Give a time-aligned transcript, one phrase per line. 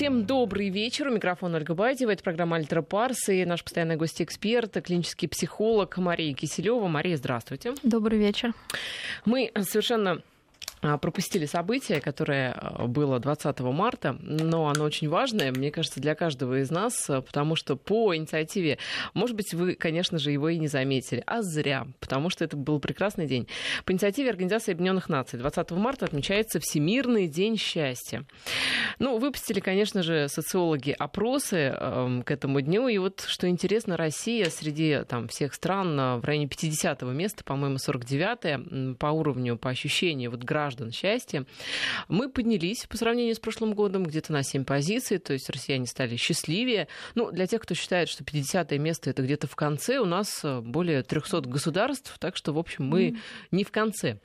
[0.00, 1.08] Всем добрый вечер.
[1.08, 2.10] У микрофона Ольга Бадьева.
[2.10, 6.88] Это программа «Альтра Парс» и наш постоянный гость-эксперт, клинический психолог Мария Киселева.
[6.88, 7.74] Мария, здравствуйте.
[7.82, 8.54] Добрый вечер.
[9.26, 10.22] Мы совершенно
[10.80, 16.60] пропустили событие, которое а, было 20 марта, но оно очень важное, мне кажется, для каждого
[16.60, 18.78] из нас, а, потому что по инициативе,
[19.12, 22.80] может быть, вы, конечно же, его и не заметили, а зря, потому что это был
[22.80, 23.46] прекрасный день.
[23.84, 28.24] По инициативе Организации Объединенных Наций 20 марта отмечается Всемирный день счастья.
[28.98, 34.48] Ну, выпустили, конечно же, социологи опросы э, к этому дню, и вот, что интересно, Россия
[34.48, 40.42] среди там, всех стран в районе 50 места, по-моему, 49 по уровню, по ощущению вот
[40.42, 41.44] граждан граждан счастья.
[42.08, 46.16] Мы поднялись по сравнению с прошлым годом где-то на 7 позиций, то есть россияне стали
[46.16, 46.86] счастливее.
[47.16, 50.60] Ну, для тех, кто считает, что 50 место это где-то в конце, у нас э,
[50.60, 53.18] более 300 государств, так что, в общем, мы mm.
[53.50, 54.20] не в конце.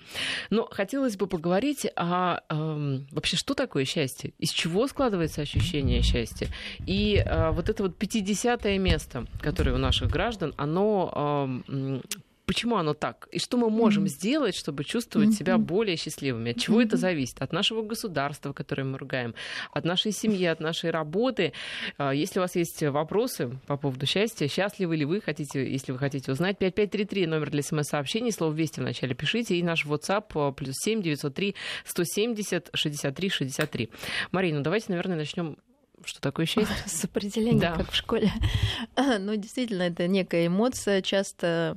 [0.51, 6.47] Но хотелось бы поговорить о э, вообще, что такое счастье, из чего складывается ощущение счастья.
[6.85, 12.01] И э, вот это вот 50 место, которое у наших граждан, оно э,
[12.45, 13.27] почему оно так?
[13.31, 14.09] И что мы можем mm-hmm.
[14.09, 15.37] сделать, чтобы чувствовать mm-hmm.
[15.37, 16.51] себя более счастливыми?
[16.51, 16.85] От чего mm-hmm.
[16.85, 17.41] это зависит?
[17.41, 19.35] От нашего государства, которое мы ругаем,
[19.71, 21.53] от нашей семьи, от нашей работы.
[21.97, 25.97] А, если у вас есть вопросы по поводу счастья, счастливы ли вы, хотите, если вы
[25.97, 30.75] хотите узнать, 5533 номер для смс-сообщений, слово «Вести» вначале пишите, и наш WhatsApp а, плюс
[30.77, 33.89] 7 903 170 63 63.
[34.31, 35.57] Марина, ну давайте, наверное, начнем
[36.05, 36.75] что такое счастье?
[36.85, 37.75] С определением, да.
[37.75, 38.31] как в школе.
[39.19, 41.75] Ну, действительно, это некая эмоция, часто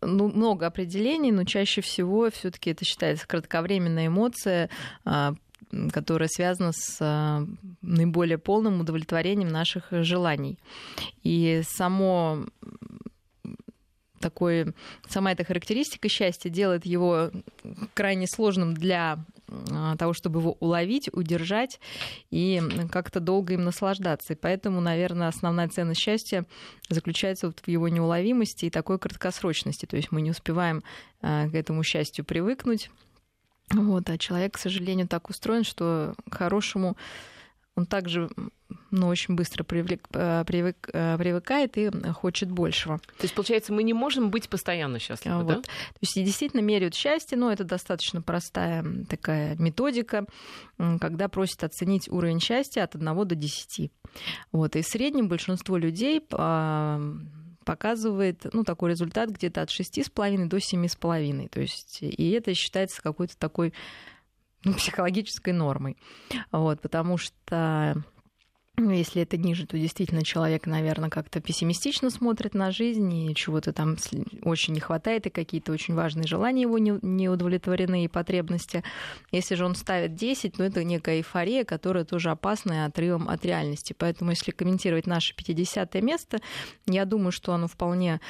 [0.00, 4.70] ну, много определений, но чаще всего все-таки это считается кратковременная эмоция,
[5.04, 5.34] а,
[5.92, 7.46] которая связана с а,
[7.82, 10.58] наиболее полным удовлетворением наших желаний.
[11.22, 12.46] И само
[14.20, 14.74] такой,
[15.08, 17.30] сама эта характеристика счастья делает его
[17.94, 19.18] крайне сложным для
[19.98, 21.80] того, чтобы его уловить, удержать
[22.30, 24.32] и как-то долго им наслаждаться.
[24.32, 26.44] И поэтому, наверное, основная ценность счастья
[26.88, 29.86] заключается вот в его неуловимости и такой краткосрочности.
[29.86, 30.82] То есть мы не успеваем
[31.22, 32.90] а, к этому счастью привыкнуть.
[33.72, 36.96] Вот, а человек, к сожалению, так устроен, что хорошему
[37.76, 38.30] он также
[38.90, 42.98] ну, очень быстро привлек, э, привык, э, привыкает и хочет большего.
[42.98, 45.46] То есть, получается, мы не можем быть постоянно счастливы, вот.
[45.46, 45.60] да?
[45.60, 50.26] То есть, действительно меряют счастье, но это достаточно простая такая методика,
[50.78, 53.92] когда просят оценить уровень счастья от 1 до 10.
[54.52, 54.74] Вот.
[54.76, 57.00] И в среднем большинство людей а,
[57.64, 61.48] показывает ну, такой результат где-то от 6,5 до 7,5.
[61.48, 63.74] То есть, и это считается какой-то такой
[64.66, 65.96] ну, психологической нормой.
[66.50, 68.02] Вот, потому что
[68.78, 73.72] ну, если это ниже, то действительно человек, наверное, как-то пессимистично смотрит на жизнь, и чего-то
[73.72, 73.96] там
[74.42, 78.82] очень не хватает, и какие-то очень важные желания его не, не удовлетворены, и потребности.
[79.32, 83.94] Если же он ставит 10, ну, это некая эйфория, которая тоже опасная отрывом от реальности.
[83.96, 86.40] Поэтому, если комментировать наше 50 место,
[86.86, 88.20] я думаю, что оно вполне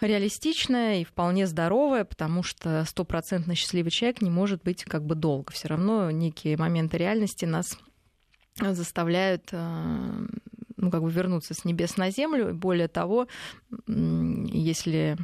[0.00, 5.52] реалистичная и вполне здоровая, потому что стопроцентно счастливый человек не может быть как бы долго.
[5.52, 7.78] Все равно некие моменты реальности нас
[8.60, 10.26] заставляют э,
[10.76, 12.54] ну, как бы вернуться с небес на землю.
[12.54, 13.26] Более того,
[13.86, 15.16] если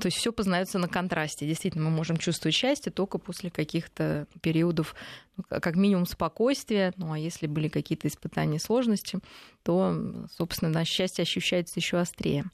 [0.00, 1.46] то есть все познается на контрасте.
[1.46, 4.94] Действительно, мы можем чувствовать счастье только после каких-то периодов,
[5.36, 6.94] ну, как минимум, спокойствия.
[6.96, 9.18] Ну а если были какие-то испытания, сложности,
[9.62, 12.46] то, собственно, наше счастье ощущается еще острее.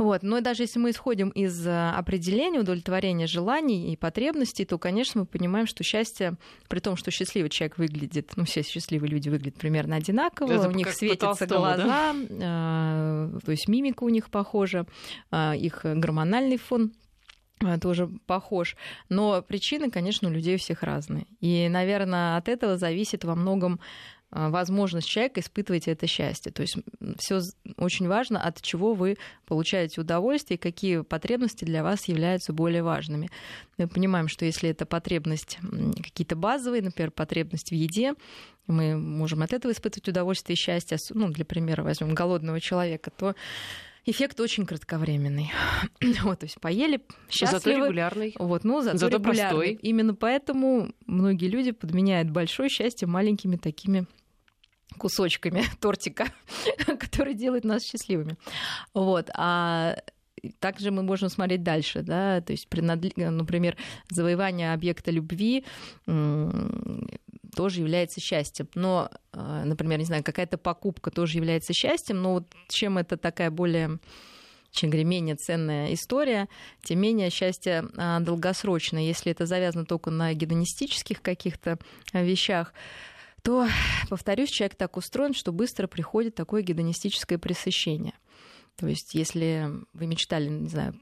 [0.00, 0.22] Вот.
[0.22, 5.26] Но даже если мы исходим из э, определения удовлетворения желаний и потребностей, то, конечно, мы
[5.26, 6.38] понимаем, что счастье,
[6.68, 10.70] при том, что счастливый человек выглядит, ну, все счастливые люди выглядят примерно одинаково, Это у
[10.70, 12.14] них светятся глаза, да?
[12.16, 14.86] э, то есть мимика у них похожа,
[15.32, 16.92] э, их гормональный фон
[17.82, 18.76] тоже похож.
[19.10, 21.26] Но причины, конечно, у людей у всех разные.
[21.40, 23.80] И, наверное, от этого зависит во многом а,
[24.30, 26.52] возможность человека испытывать это счастье.
[26.52, 26.76] То есть
[27.18, 27.40] все
[27.76, 33.30] очень важно, от чего вы получаете удовольствие и какие потребности для вас являются более важными.
[33.78, 35.58] Мы понимаем, что если это потребность
[35.96, 38.14] какие-то базовые, например, потребность в еде,
[38.66, 40.96] мы можем от этого испытывать удовольствие и счастье.
[41.10, 43.34] Ну, для примера возьмем голодного человека, то
[44.06, 45.50] эффект очень кратковременный.
[46.22, 47.58] вот, то есть поели счастливы.
[47.58, 48.34] Зато регулярный.
[48.38, 49.40] Вот, ну, зато, зато регулярный.
[49.40, 49.78] Простой.
[49.82, 54.06] Именно поэтому многие люди подменяют большое счастье маленькими такими
[54.98, 56.26] кусочками тортика,
[56.98, 58.36] который делает нас счастливыми.
[58.94, 59.30] Вот.
[59.34, 59.96] А
[60.58, 63.76] также мы можем смотреть дальше, да, то есть, например,
[64.10, 65.64] завоевание объекта любви
[67.54, 68.68] тоже является счастьем.
[68.74, 73.50] Но, а, например, не знаю, какая-то покупка тоже является счастьем, но вот чем это такая
[73.50, 73.98] более
[74.72, 76.48] чем менее ценная история,
[76.84, 79.02] тем менее счастье а, долгосрочное.
[79.02, 81.78] Если это завязано только на гедонистических каких-то
[82.12, 82.72] вещах,
[83.42, 83.66] то,
[84.08, 88.14] повторюсь, человек так устроен, что быстро приходит такое гедонистическое пресыщение.
[88.76, 90.94] То есть, если вы мечтали, не знаю,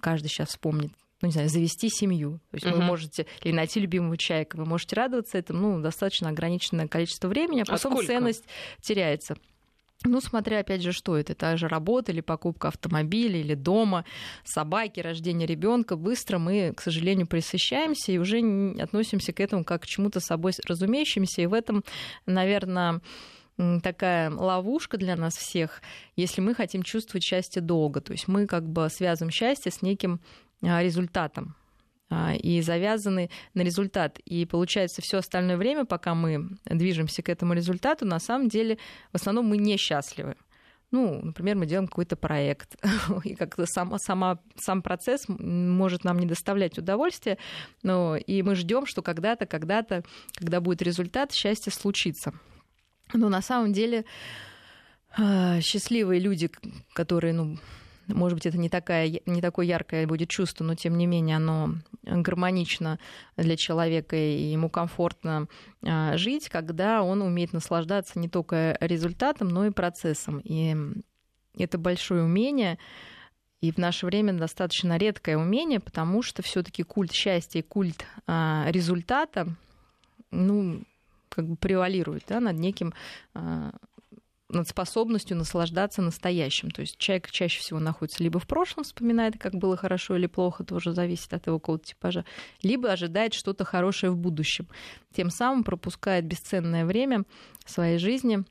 [0.00, 2.40] каждый сейчас вспомнит, ну, не знаю, завести семью.
[2.50, 2.74] То есть uh-huh.
[2.74, 7.60] вы можете, или найти любимого человека, вы можете радоваться этому, ну, достаточно ограниченное количество времени,
[7.60, 8.44] а потом а ценность
[8.80, 9.36] теряется.
[10.04, 11.34] Ну, смотря, опять же, что это.
[11.34, 14.04] Та же работа или покупка автомобиля, или дома,
[14.44, 15.96] собаки, рождение ребенка.
[15.96, 18.40] Быстро мы, к сожалению, присыщаемся и уже
[18.80, 21.42] относимся к этому как к чему-то собой разумеющимся.
[21.42, 21.84] И в этом,
[22.26, 23.00] наверное,
[23.82, 25.82] такая ловушка для нас всех,
[26.16, 28.00] если мы хотим чувствовать счастье долго.
[28.00, 30.20] То есть мы как бы связываем счастье с неким
[30.62, 31.56] а, результатом
[32.40, 34.18] и завязаны на результат.
[34.20, 38.78] И получается, все остальное время, пока мы движемся к этому результату, на самом деле
[39.12, 40.36] в основном мы несчастливы.
[40.92, 42.76] Ну, например, мы делаем какой-то проект,
[43.24, 47.38] и как-то сама, сама, сам процесс может нам не доставлять удовольствия,
[47.82, 50.04] но и мы ждем, что когда-то, когда-то,
[50.34, 52.34] когда будет результат, счастье случится.
[53.14, 54.04] Но на самом деле
[55.16, 56.50] а, счастливые люди,
[56.92, 57.58] которые, ну,
[58.08, 61.74] может быть, это не, такая, не такое яркое будет чувство, но тем не менее оно
[62.02, 62.98] гармонично
[63.36, 65.46] для человека и ему комфортно
[65.84, 70.40] а, жить, когда он умеет наслаждаться не только результатом, но и процессом.
[70.44, 70.76] И
[71.56, 72.78] это большое умение,
[73.60, 78.66] и в наше время достаточно редкое умение, потому что все-таки культ счастья и культ а,
[78.68, 79.46] результата,
[80.30, 80.82] ну,
[81.28, 82.92] как бы превалирует да, над неким
[83.34, 83.72] а,
[84.52, 86.70] над способностью наслаждаться настоящим.
[86.70, 90.64] То есть человек чаще всего находится либо в прошлом, вспоминает, как было хорошо или плохо,
[90.64, 92.24] тоже зависит от его какого-то типажа,
[92.62, 94.68] либо ожидает что-то хорошее в будущем.
[95.14, 97.24] Тем самым пропускает бесценное время
[97.66, 98.44] своей жизни,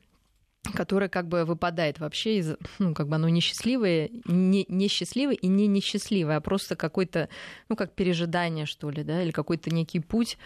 [0.74, 5.66] которое как бы выпадает вообще из, ну, как бы оно несчастливое, не, несчастливое и не
[5.66, 7.28] несчастливое, а просто какой-то,
[7.68, 10.38] ну, как пережидание, что ли, да, или какой-то некий путь,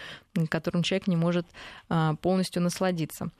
[0.49, 1.47] которым человек не может
[1.89, 3.31] а, полностью насладиться.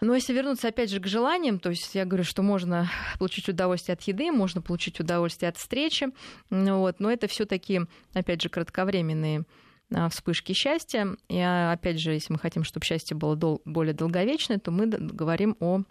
[0.00, 3.94] Но если вернуться опять же к желаниям, то есть я говорю, что можно получить удовольствие
[3.94, 6.08] от еды, можно получить удовольствие от встречи,
[6.48, 7.82] вот, но это все таки
[8.14, 9.44] опять же, кратковременные
[9.92, 11.16] а, вспышки счастья.
[11.28, 15.56] И опять же, если мы хотим, чтобы счастье было дол- более долговечное, то мы говорим
[15.60, 15.82] о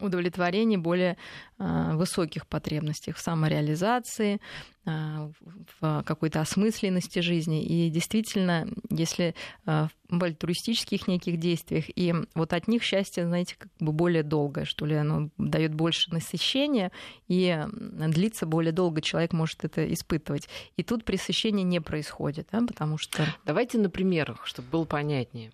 [0.00, 1.16] удовлетворении более
[1.58, 4.40] а, высоких потребностей в самореализации,
[4.86, 5.30] а,
[5.80, 7.62] в какой-то осмысленности жизни.
[7.62, 9.34] И действительно, если
[9.66, 14.64] а, в альтруистических неких действиях, и вот от них счастье, знаете, как бы более долгое,
[14.64, 16.92] что ли, оно дает больше насыщения,
[17.28, 20.48] и длится более долго, человек может это испытывать.
[20.76, 23.24] И тут пресыщение не происходит, да, потому что...
[23.44, 25.52] Давайте на примерах, чтобы было понятнее.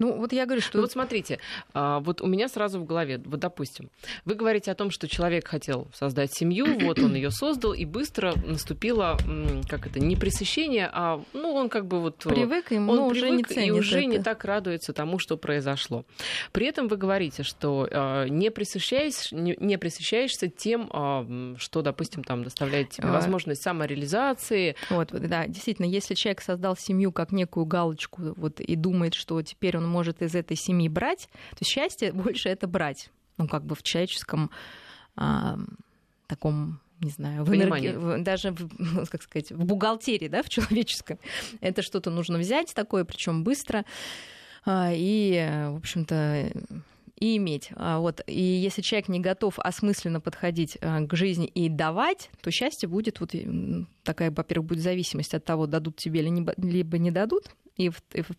[0.00, 0.78] Ну, вот я говорю, что...
[0.78, 1.38] Ну, вот смотрите,
[1.74, 3.90] а, вот у меня сразу в голове, вот допустим,
[4.24, 8.34] вы говорите о том, что человек хотел создать семью, вот он ее создал, и быстро
[8.46, 9.18] наступило,
[9.68, 12.24] как это, не пресыщение, а, ну, он как бы вот...
[12.24, 14.06] Э, привык, ему он уже привык, не и уже это.
[14.06, 16.06] не так радуется тому, что произошло.
[16.52, 21.26] При этом вы говорите, что а, не, пресыщаешь, не, не пресыщаешься тем, а,
[21.58, 24.76] что, допустим, там доставляет тебе возможность самореализации.
[24.88, 29.76] Вот, да, действительно, если человек создал семью как некую галочку, вот, и думает, что теперь
[29.76, 31.28] он может из этой семьи брать,
[31.58, 33.10] то счастье больше это брать.
[33.36, 34.50] Ну, как бы в человеческом
[35.16, 35.58] а,
[36.26, 37.96] таком не знаю, в энерги...
[37.96, 41.18] в, даже в, как сказать, в бухгалтерии, да, в человеческом.
[41.60, 43.84] Это что-то нужно взять такое, причем быстро.
[44.66, 46.52] А, и, в общем-то,
[47.16, 47.70] и иметь.
[47.76, 48.22] А, вот.
[48.26, 53.20] И если человек не готов осмысленно подходить а, к жизни и давать, то счастье будет
[53.20, 53.34] вот
[54.02, 57.44] такая, во-первых, будет зависимость от того, дадут тебе либо не дадут,
[57.86, 57.90] и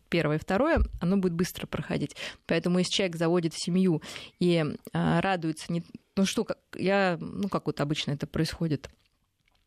[0.09, 2.15] первое, и второе, оно будет быстро проходить.
[2.45, 4.01] Поэтому если человек заводит семью
[4.39, 5.83] и а, радуется, не,
[6.15, 6.45] ну что,
[6.75, 8.89] я, ну как вот обычно это происходит,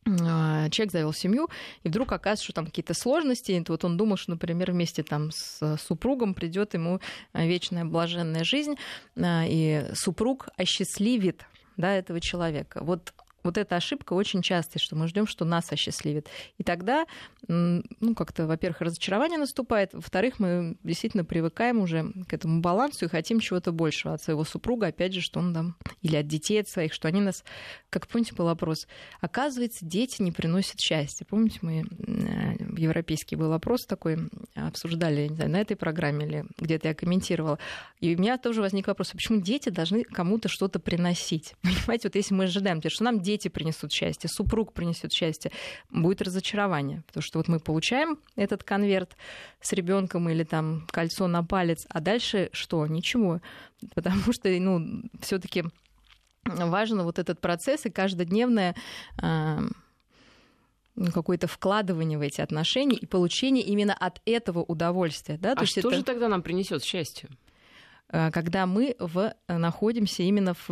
[0.06, 1.48] а, человек завел семью,
[1.82, 3.52] и вдруг оказывается, что там какие-то сложности.
[3.52, 7.00] И вот он думал, что, например, вместе там с супругом придет ему
[7.32, 8.74] вечная блаженная жизнь,
[9.16, 12.80] а, и супруг осчастливит да, этого человека.
[12.82, 13.12] Вот
[13.44, 16.28] вот эта ошибка очень частая, что мы ждем, что нас осчастливит.
[16.56, 17.06] И тогда,
[17.46, 23.40] ну, как-то, во-первых, разочарование наступает, во-вторых, мы действительно привыкаем уже к этому балансу и хотим
[23.40, 26.94] чего-то большего от своего супруга, опять же, что он там, или от детей от своих,
[26.94, 27.44] что они нас,
[27.90, 28.88] как помните, был вопрос,
[29.20, 31.26] оказывается, дети не приносят счастья.
[31.28, 36.88] Помните, мы э, европейский был вопрос такой, обсуждали, не знаю, на этой программе или где-то
[36.88, 37.58] я комментировала,
[38.00, 41.54] и у меня тоже возник вопрос, а почему дети должны кому-то что-то приносить?
[41.62, 45.50] Понимаете, вот если мы ожидаем, что нам дети дети принесут счастье, супруг принесет счастье,
[45.90, 47.02] будет разочарование.
[47.06, 49.16] Потому что вот мы получаем этот конверт
[49.60, 52.86] с ребенком или там кольцо на палец, а дальше что?
[52.86, 53.40] Ничего.
[53.94, 55.64] Потому что, ну, все-таки
[56.44, 58.74] важен вот этот процесс и каждодневная
[61.12, 65.38] какое-то вкладывание в эти отношения и получение именно от этого удовольствия.
[65.38, 65.52] Да?
[65.52, 65.96] А То что это...
[65.96, 67.28] же тогда нам принесет счастье?
[68.10, 70.70] Э, когда мы в, находимся именно в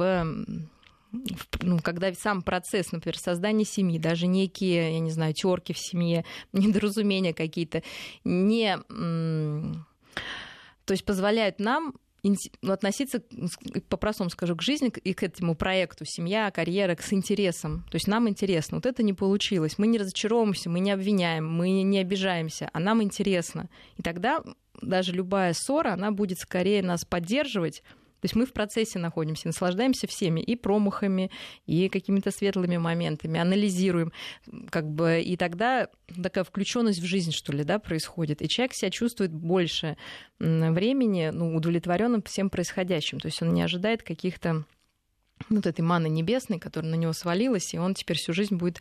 [1.61, 6.25] ну, когда сам процесс, например, создания семьи, даже некие, я не знаю, терки в семье,
[6.52, 7.83] недоразумения какие-то,
[8.25, 13.21] не, то есть позволяют нам ну, относиться,
[13.88, 17.85] по-простому скажу, к жизни и к этому проекту семья, карьера, с интересом.
[17.90, 18.76] То есть нам интересно.
[18.76, 19.76] Вот это не получилось.
[19.76, 23.69] Мы не разочаровываемся, мы не обвиняем, мы не обижаемся, а нам интересно.
[23.97, 24.45] И тогда
[24.81, 27.83] даже любая ссора, она будет скорее нас поддерживать,
[28.23, 31.33] то есть мы в процессе находимся, наслаждаемся всеми и промахами,
[31.67, 34.12] и какими-то светлыми моментами, анализируем,
[34.71, 35.88] как бы, и тогда
[36.23, 38.41] такая включенность в жизнь, что ли, да, происходит.
[38.41, 39.97] И человек себя чувствует больше
[40.38, 43.19] времени ну, удовлетворенным всем происходящим.
[43.19, 44.67] То есть он не ожидает каких-то
[45.56, 48.78] вот этой маны небесной, которая на него свалилась, и он теперь всю жизнь будет,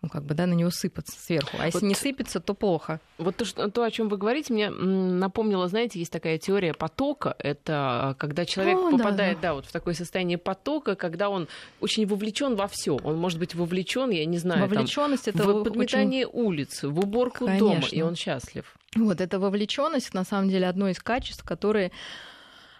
[0.00, 1.56] ну, как бы, да, на него сыпаться сверху.
[1.58, 3.00] А вот, если не сыпется, то плохо.
[3.18, 7.34] Вот то, то, о чем вы говорите, мне напомнило, знаете, есть такая теория потока.
[7.38, 9.48] Это когда человек о, попадает, да, да.
[9.48, 11.48] да, вот в такое состояние потока, когда он
[11.80, 12.96] очень вовлечен во все.
[12.96, 16.46] Он может быть вовлечен, я не знаю, Вовлеченность там, это в подметание очень...
[16.46, 17.68] улиц, в уборку Конечно.
[17.68, 18.64] дома, и он счастлив.
[18.94, 21.92] Вот эта вовлеченность, на самом деле, одно из качеств, которые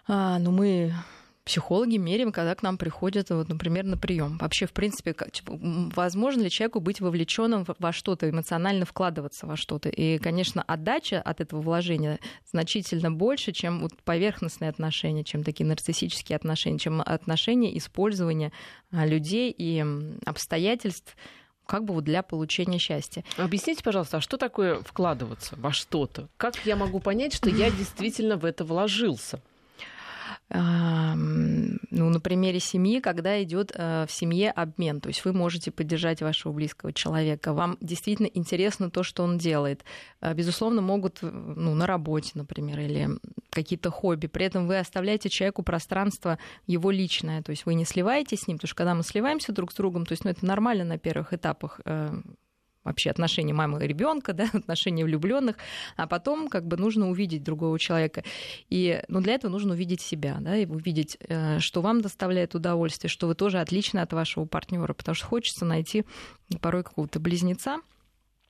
[0.07, 0.93] а, ну, мы
[1.45, 4.37] психологи меряем, когда к нам приходят, вот, например, на прием.
[4.37, 5.57] Вообще, в принципе, как, типа,
[5.95, 9.89] возможно ли человеку быть вовлеченным во что-то, эмоционально вкладываться во что-то.
[9.89, 12.19] И, конечно, отдача от этого вложения
[12.49, 18.51] значительно больше, чем вот поверхностные отношения, чем такие нарциссические отношения, чем отношения использования
[18.91, 19.83] а, людей и
[20.25, 21.15] обстоятельств
[21.65, 23.23] как бы вот для получения счастья.
[23.37, 26.27] Объясните, пожалуйста, а что такое вкладываться во что-то?
[26.37, 29.41] Как я могу понять, что я действительно в это вложился?
[30.49, 35.01] Ну, на примере семьи, когда идет э, в семье обмен.
[35.01, 37.53] То есть вы можете поддержать вашего близкого человека.
[37.53, 39.83] Вам действительно интересно то, что он делает.
[40.21, 43.09] Э, безусловно, могут ну, на работе, например, или
[43.49, 44.27] какие-то хобби.
[44.27, 47.41] При этом вы оставляете человеку пространство его личное.
[47.41, 50.05] То есть вы не сливаетесь с ним, потому что когда мы сливаемся друг с другом,
[50.05, 52.13] то есть ну, это нормально на первых этапах э,
[52.83, 55.57] вообще отношения мамы и ребенка, да, отношения влюбленных,
[55.95, 58.23] а потом как бы нужно увидеть другого человека.
[58.69, 63.09] И ну, для этого нужно увидеть себя, да, и увидеть, э, что вам доставляет удовольствие,
[63.09, 66.05] что вы тоже отличны от вашего партнера, потому что хочется найти
[66.61, 67.77] порой какого-то близнеца.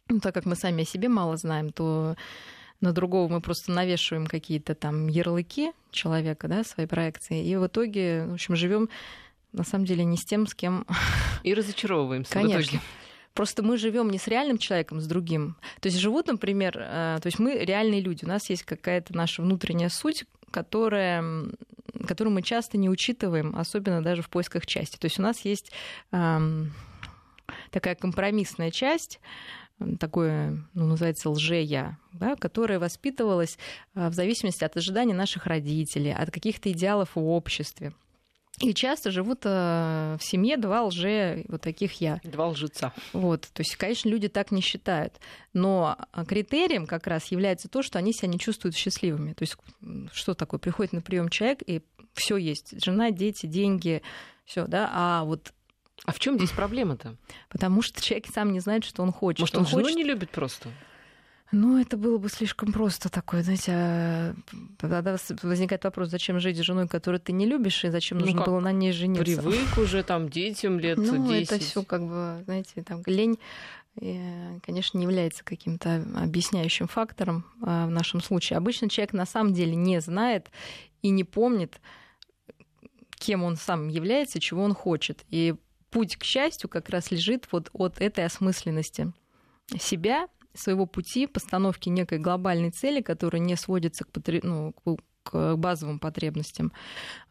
[0.10, 2.16] Ну, так как мы сами о себе мало знаем, то
[2.82, 8.26] на другого мы просто навешиваем какие-то там ярлыки человека, да, свои проекции, и в итоге,
[8.28, 8.90] в общем, живем
[9.54, 10.86] на самом деле не с тем, с кем...
[11.44, 12.60] И разочаровываемся Конечно.
[12.60, 12.82] в итоге.
[13.34, 15.56] Просто мы живем не с реальным человеком, с другим.
[15.80, 19.42] То есть живут, например, э, то есть мы реальные люди, у нас есть какая-то наша
[19.42, 21.24] внутренняя суть, которая,
[22.08, 24.98] которую мы часто не учитываем, особенно даже в поисках части.
[24.98, 25.72] То есть у нас есть
[26.12, 29.20] такая компромиссная часть,
[30.00, 33.58] такое, ну, называется лже-я, да, которая воспитывалась
[33.96, 37.94] э, в зависимости от ожиданий наших родителей, от каких-то идеалов в обществе.
[38.60, 42.22] И часто живут э, в семье два лже вот таких я.
[42.24, 42.94] Два лжеца.
[43.12, 45.16] Вот, то есть, конечно, люди так не считают.
[45.54, 49.34] Но а, критерием как раз является то, что они себя не чувствуют счастливыми.
[49.34, 49.58] То есть,
[50.14, 50.60] что такое?
[50.60, 51.82] Приходит на прием человек, и
[52.14, 52.84] все есть.
[52.84, 54.04] Жена, дети, деньги,
[54.46, 54.90] все, да.
[54.94, 55.52] А вот
[56.06, 57.16] а в чем здесь проблема-то?
[57.50, 59.40] Потому что человек сам не знает, что он хочет.
[59.40, 59.98] Может, он, он жену хочет...
[59.98, 60.70] не любит просто?
[61.56, 64.36] Ну, это было бы слишком просто такое, знаете, а
[64.80, 68.44] тогда возникает вопрос, зачем жить с женой, которую ты не любишь, и зачем ну, нужно
[68.44, 69.24] было на ней жениться?
[69.24, 71.52] Привык уже там детям лет ну, 10.
[71.52, 73.38] это все как бы, знаете, там лень,
[74.66, 78.58] конечно, не является каким-то объясняющим фактором а, в нашем случае.
[78.58, 80.50] Обычно человек на самом деле не знает
[81.04, 81.80] и не помнит,
[83.12, 85.24] кем он сам является, чего он хочет.
[85.30, 85.54] И
[85.92, 89.14] путь к счастью как раз лежит вот от этой осмысленности
[89.80, 94.44] себя своего пути, постановки некой глобальной цели, которая не сводится к, потреб...
[94.44, 94.74] ну,
[95.24, 96.72] к базовым потребностям.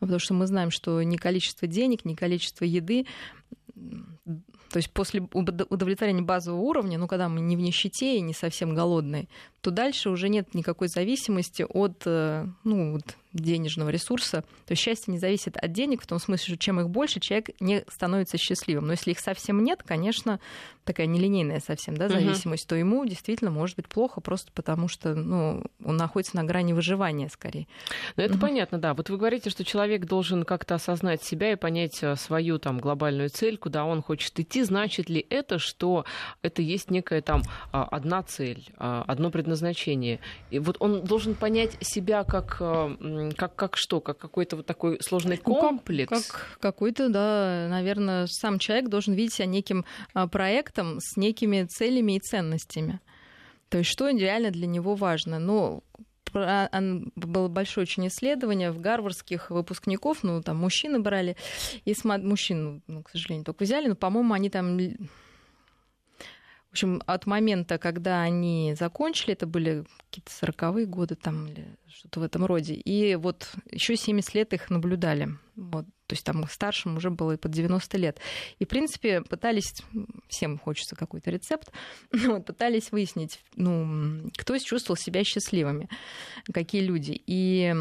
[0.00, 3.07] Потому что мы знаем, что ни количество денег, ни количество еды
[4.73, 8.75] то есть после удовлетворения базового уровня, ну, когда мы не в нищете и не совсем
[8.75, 9.29] голодные,
[9.62, 14.42] то дальше уже нет никакой зависимости от э, ну, вот, денежного ресурса.
[14.66, 17.50] То есть счастье не зависит от денег, в том смысле, что чем их больше, человек
[17.61, 18.87] не становится счастливым.
[18.87, 20.40] Но если их совсем нет, конечно,
[20.85, 22.69] такая нелинейная совсем да, зависимость, угу.
[22.71, 27.28] то ему действительно может быть плохо просто потому, что ну, он находится на грани выживания
[27.28, 27.66] скорее.
[28.16, 28.42] Ну, это угу.
[28.42, 28.95] понятно, да.
[28.95, 33.31] Вот вы говорите, что человек должен как-то осознать себя и понять э, свою там глобальную
[33.31, 34.62] цель, куда он хочет идти.
[34.62, 36.04] Значит ли это, что
[36.42, 39.51] это есть некая там а, одна цель, а, одно предназначение?
[40.50, 42.59] И вот он должен понять себя как
[43.37, 46.11] как, как что, как какой-то вот такой сложный комплекс?
[46.11, 51.16] Ну, как, как какой-то, да, наверное, сам человек должен видеть себя неким а, проектом с
[51.16, 53.00] некими целями и ценностями.
[53.68, 55.38] То есть что реально для него важно.
[55.38, 55.85] Ну,
[56.32, 61.37] было большое очень исследование в гарвардских выпускников, ну, там мужчины брали,
[61.85, 64.78] и мужчин, ну, к сожалению, только взяли, но, по-моему, они там
[66.73, 72.21] в общем, от момента, когда они закончили, это были какие-то сороковые годы там или что-то
[72.21, 75.29] в этом роде, и вот еще 70 лет их наблюдали.
[75.55, 75.85] Вот.
[76.07, 78.21] То есть там старшим уже было и под 90 лет.
[78.59, 79.83] И, в принципе, пытались,
[80.29, 81.71] всем хочется какой-то рецепт,
[82.11, 85.91] вот, пытались выяснить, ну, кто чувствовал себя счастливыми,
[86.55, 87.21] какие люди.
[87.26, 87.75] И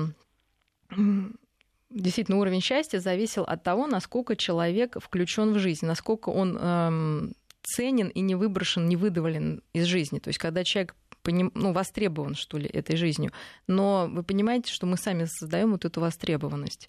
[1.89, 7.33] действительно уровень счастья зависел от того, насколько человек включен в жизнь, насколько он эм,
[7.75, 10.19] ценен и не выброшен, не выдавлен из жизни.
[10.19, 13.31] То есть, когда человек поним, ну, востребован, что ли, этой жизнью.
[13.67, 16.87] Но вы понимаете, что мы сами создаем вот эту востребованность.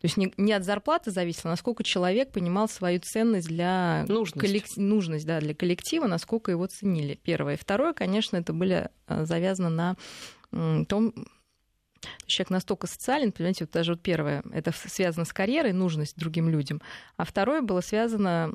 [0.00, 4.40] То есть не, не от зарплаты зависело, а насколько человек понимал свою ценность для нужность,
[4.40, 4.64] коллек...
[4.76, 7.18] нужность да, для коллектива, насколько его ценили.
[7.22, 7.54] Первое.
[7.54, 9.96] И второе, конечно, это были э, завязано на
[10.86, 11.14] том,
[12.26, 16.80] человек настолько социален, понимаете, вот даже вот первое, это связано с карьерой, нужность другим людям,
[17.16, 18.52] а второе было связано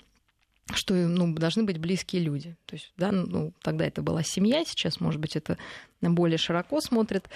[0.74, 2.56] что ну, должны быть близкие люди.
[2.66, 5.58] То есть, да, ну, тогда это была семья, сейчас, может быть, это
[6.02, 7.30] более широко смотрит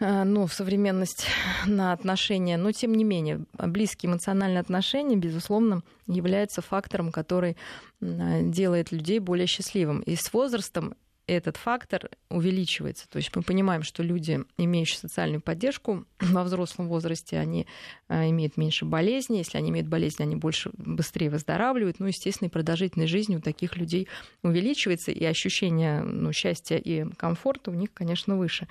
[0.00, 1.26] э, ну, современность
[1.66, 2.56] на отношения.
[2.56, 7.56] Но, тем не менее, близкие эмоциональные отношения, безусловно, являются фактором, который
[8.00, 10.00] делает людей более счастливым.
[10.00, 10.94] И с возрастом
[11.26, 13.08] этот фактор увеличивается.
[13.08, 17.66] То есть мы понимаем, что люди, имеющие социальную поддержку во взрослом возрасте, они
[18.08, 19.38] а, имеют меньше болезней.
[19.38, 22.00] Если они имеют болезни, они больше, быстрее выздоравливают.
[22.00, 24.08] Ну, естественно, и продолжительность жизни у таких людей
[24.42, 28.66] увеличивается, и ощущение ну, счастья и комфорта у них, конечно, выше.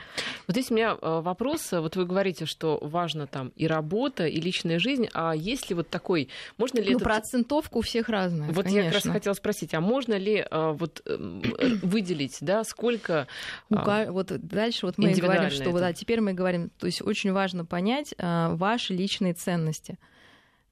[0.48, 1.72] Вот здесь у меня а, вопрос.
[1.72, 5.08] Вот вы говорите, что важно там и работа, и личная жизнь.
[5.14, 6.30] А есть ли вот такой...
[6.58, 7.04] Можно ли ну, этот...
[7.04, 8.80] процентовка у всех разная, Вот конечно.
[8.80, 11.42] я как раз хотела спросить, а можно ли а, вот эм,
[11.82, 13.28] выделить да, сколько...
[13.74, 15.80] А, вот дальше вот мы говорим, что это.
[15.80, 19.98] да, теперь мы говорим, то есть очень важно понять а, ваши личные ценности.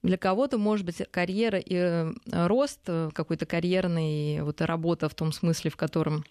[0.02, 5.30] Для кого-то, может быть, карьера и э, рост, э, какой-то карьерный, вот работа в том
[5.30, 6.24] смысле, в котором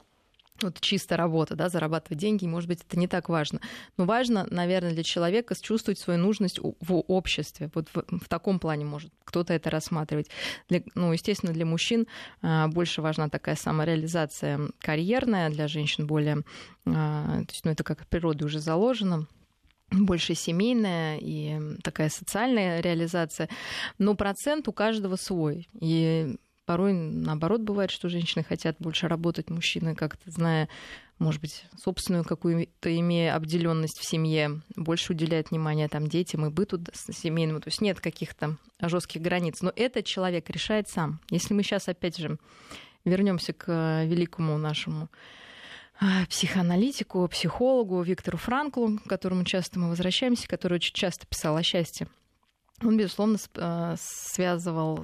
[0.61, 3.61] вот чисто работа, да, зарабатывать деньги, может быть, это не так важно.
[3.97, 7.69] Но важно, наверное, для человека чувствовать свою нужность в обществе.
[7.73, 10.29] Вот в, в таком плане может кто-то это рассматривать.
[10.69, 12.07] Для, ну, естественно, для мужчин
[12.41, 16.43] а, больше важна такая самореализация карьерная, для женщин более,
[16.85, 19.27] а, то есть, ну, это как природа уже заложено
[19.91, 23.49] больше семейная и такая социальная реализация,
[23.97, 25.67] но процент у каждого свой.
[25.79, 26.35] И
[26.69, 30.69] Порой, наоборот, бывает, что женщины хотят больше работать, мужчины, как-то зная,
[31.17, 36.79] может быть, собственную какую-то имея обделенность в семье, больше уделяет внимание там детям и быту
[36.93, 37.59] семейному.
[37.59, 39.63] То есть нет каких-то жестких границ.
[39.63, 41.19] Но этот человек решает сам.
[41.31, 42.37] Если мы сейчас опять же
[43.03, 45.09] вернемся к великому нашему
[45.99, 51.63] а, психоаналитику, психологу Виктору Франклу, к которому часто мы возвращаемся, который очень часто писал о
[51.63, 52.07] счастье.
[52.83, 55.03] Он, безусловно, а, связывал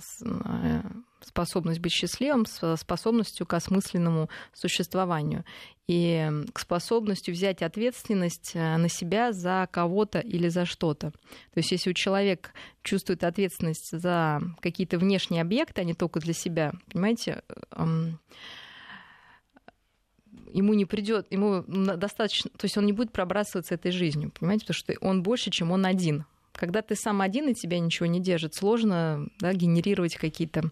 [1.26, 5.44] способность быть счастливым с способностью к осмысленному существованию
[5.88, 11.12] и к способностью взять ответственность э, на себя за кого-то или за что-то.
[11.12, 16.34] То есть если у человека чувствует ответственность за какие-то внешние объекты, а не только для
[16.34, 18.20] себя, понимаете, эм,
[20.52, 24.78] ему не придет, ему достаточно, то есть он не будет пробрасываться этой жизнью, понимаете, потому
[24.78, 26.26] что он больше, чем он один.
[26.54, 30.72] Когда ты сам один и тебя ничего не держит, сложно да, генерировать какие-то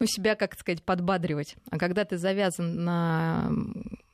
[0.00, 1.56] ну, себя, как сказать, подбадривать.
[1.70, 3.50] А когда ты завязан на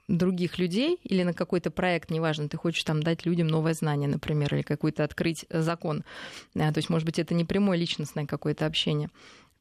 [0.09, 4.55] других людей или на какой-то проект, неважно, ты хочешь там дать людям новое знание, например,
[4.55, 6.05] или какой-то открыть закон,
[6.55, 9.09] то есть, может быть, это не прямое личностное какое-то общение,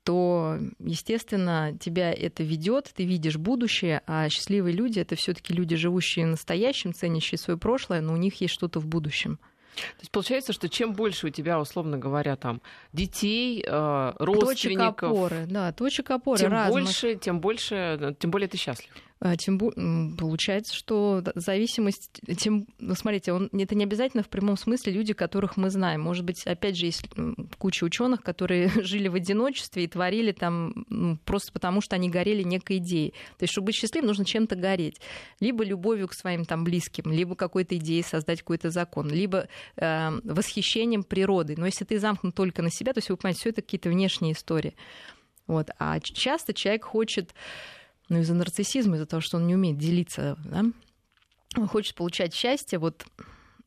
[0.03, 6.25] то, естественно, тебя это ведет, ты видишь будущее, а счастливые люди это все-таки люди, живущие
[6.25, 9.39] настоящим, ценящие свое прошлое, но у них есть что-то в будущем.
[9.97, 12.61] То есть получается, что чем больше у тебя, условно говоря, там
[12.93, 16.83] детей, э, родственников, точек опоры, да, точек опоры тем разных.
[16.83, 18.89] больше, тем больше, тем более ты счастлив.
[19.21, 19.59] А, тем
[20.17, 25.57] получается, что зависимость, тем, ну, смотрите, он, это не обязательно в прямом смысле люди, которых
[25.57, 26.01] мы знаем.
[26.01, 27.03] Может быть, опять же, есть
[27.57, 32.77] куча ученых, которые жили в одиночестве и творили там просто потому, что они горели некой
[32.77, 33.11] идеей.
[33.37, 35.01] То есть, чтобы быть счастливым, нужно чем-то гореть.
[35.41, 41.03] Либо любовью к своим там близким, либо какой-то идеей создать какой-то закон, либо э, восхищением
[41.03, 41.57] природой.
[41.57, 44.31] Но если ты замкнут только на себя, то есть вы понимаете, все это какие-то внешние
[44.31, 44.75] истории.
[45.45, 45.71] Вот.
[45.77, 47.33] А часто человек хочет
[48.09, 50.65] ну, из-за нарциссизма, из-за того, что он не умеет делиться, да,
[51.55, 53.05] он хочет получать счастье вот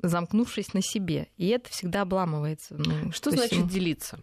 [0.03, 1.29] замкнувшись на себе.
[1.37, 2.75] И это всегда обламывается.
[2.77, 4.21] Ну, что значит есть, делиться?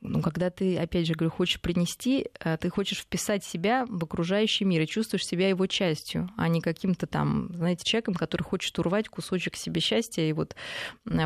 [0.00, 4.64] Ну, когда ты, опять же говорю, хочешь принести, э, ты хочешь вписать себя в окружающий
[4.64, 9.08] мир и чувствуешь себя его частью, а не каким-то там, знаете, человеком, который хочет урвать
[9.08, 10.54] кусочек себе счастья и вот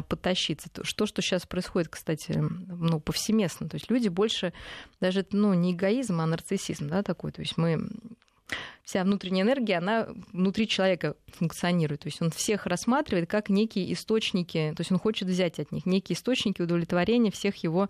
[0.09, 0.71] потащиться.
[0.71, 3.69] То, что, что сейчас происходит, кстати, ну, повсеместно.
[3.69, 4.53] То есть люди больше,
[5.01, 7.33] даже ну, не эгоизм, а нарциссизм, да, такой.
[7.33, 7.89] То есть мы
[8.85, 12.01] вся внутренняя энергия, она внутри человека функционирует.
[12.03, 15.87] То есть он всех рассматривает как некие источники, то есть он хочет взять от них
[15.87, 17.89] некие источники удовлетворения всех его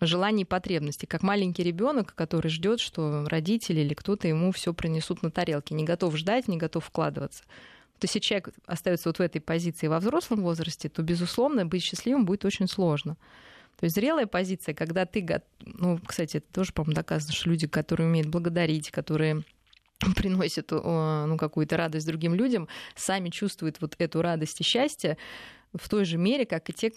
[0.00, 5.22] желаний и потребностей, как маленький ребенок, который ждет, что родители или кто-то ему все принесут
[5.22, 7.44] на тарелке, не готов ждать, не готов вкладываться.
[7.98, 12.26] То если человек остается вот в этой позиции во взрослом возрасте, то, безусловно, быть счастливым
[12.26, 13.16] будет очень сложно.
[13.78, 15.26] То есть зрелая позиция, когда ты...
[15.60, 19.42] Ну, кстати, это тоже, по-моему, доказано, что люди, которые умеют благодарить, которые
[20.16, 25.16] приносят ну, какую-то радость другим людям, сами чувствуют вот эту радость и счастье
[25.74, 26.92] в той же мере, как и те,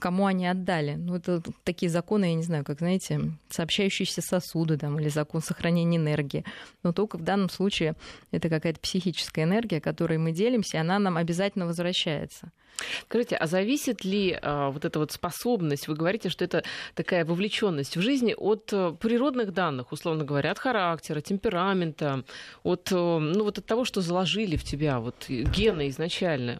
[0.00, 0.94] кому они отдали.
[0.94, 5.96] Ну, это такие законы, я не знаю, как, знаете, сообщающиеся сосуды там, или закон сохранения
[5.96, 6.44] энергии.
[6.82, 7.94] Но только в данном случае
[8.30, 12.50] это какая-то психическая энергия, которой мы делимся, и она нам обязательно возвращается.
[13.04, 16.62] Скажите, а зависит ли а, вот эта вот способность, вы говорите, что это
[16.94, 22.24] такая вовлеченность в жизни от э, природных данных, условно говоря, от характера, темперамента,
[22.62, 26.58] от, э, ну, вот от того, что заложили в тебя, вот гены изначально?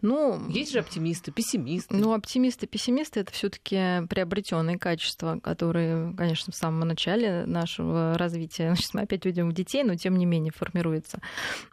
[0.00, 1.96] Ну, есть же оптимисты, пессимисты.
[1.96, 8.94] Ну, оптимисты, пессимисты это все-таки приобретенные качества, которые, конечно, в самом начале нашего развития, сейчас
[8.94, 11.20] мы опять уйдем в детей, но тем не менее формируется.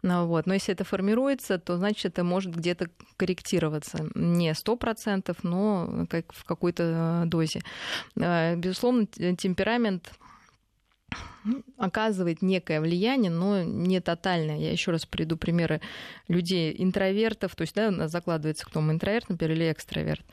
[0.02, 0.46] Ну, вот.
[0.46, 4.08] Но если это формируется, то значит это может где-то корректироваться.
[4.14, 7.60] Не сто процентов, но как в какой-то дозе.
[8.16, 10.12] Э, безусловно, темперамент
[11.76, 14.58] оказывает некое влияние, но не тотальное.
[14.58, 15.80] Я еще раз приду примеры
[16.26, 20.24] людей интровертов, то есть да, у нас закладывается, кто мы интроверт, например, или экстраверт.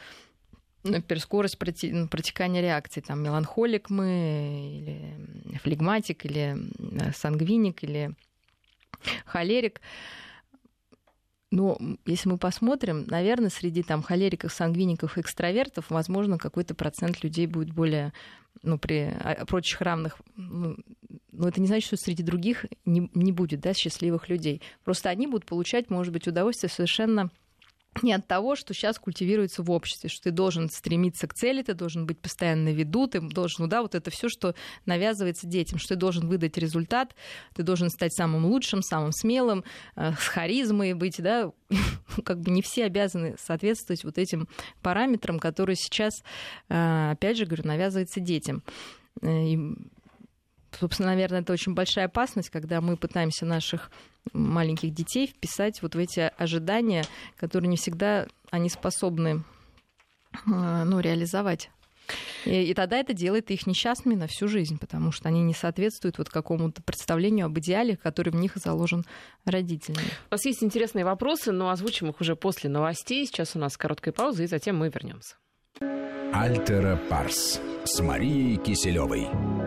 [0.84, 6.58] Например, скорость ну, протекания реакции, там, меланхолик мы, или флегматик, или
[7.16, 8.12] сангвиник, или
[9.26, 9.82] холерик.
[11.56, 17.74] Но если мы посмотрим, наверное, среди там холериков, сангвиников, экстравертов, возможно, какой-то процент людей будет
[17.74, 18.12] более,
[18.62, 20.76] ну, при а, прочих равных, ну,
[21.32, 24.62] но это не значит, что среди других не, не будет, да, счастливых людей.
[24.84, 27.32] Просто они будут получать, может быть, удовольствие совершенно
[28.02, 31.74] не от того, что сейчас культивируется в обществе, что ты должен стремиться к цели, ты
[31.74, 34.56] должен быть постоянно на виду, ты должен, ну да, вот это все, что
[34.86, 37.16] навязывается детям, что ты должен выдать результат,
[37.54, 39.64] ты должен стать самым лучшим, самым смелым,
[39.96, 41.52] э, с харизмой быть, да,
[42.24, 44.48] как бы не все обязаны соответствовать вот этим
[44.82, 46.24] параметрам, которые сейчас,
[46.70, 48.64] э, опять же говорю, навязываются детям.
[49.22, 49.60] Э, и
[50.80, 53.90] собственно, наверное, это очень большая опасность, когда мы пытаемся наших
[54.34, 57.04] маленьких детей вписать вот в эти ожидания,
[57.38, 59.44] которые не всегда они способны
[60.34, 61.70] э, ну, реализовать.
[62.46, 66.18] И, и тогда это делает их несчастными на всю жизнь, потому что они не соответствуют
[66.18, 69.06] вот какому-то представлению об идеале, который в них заложен
[69.46, 70.08] родителями.
[70.30, 73.26] У нас есть интересные вопросы, но озвучим их уже после новостей.
[73.26, 75.36] Сейчас у нас короткая пауза, и затем мы вернемся.
[76.34, 79.65] Альтера Парс с Марией Киселевой.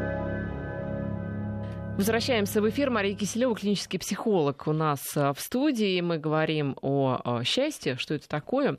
[1.98, 2.90] Возвращаемся в эфир.
[2.90, 6.00] Мария Киселева, клинический психолог у нас э, в студии.
[6.00, 8.78] Мы говорим о счастье, что это такое.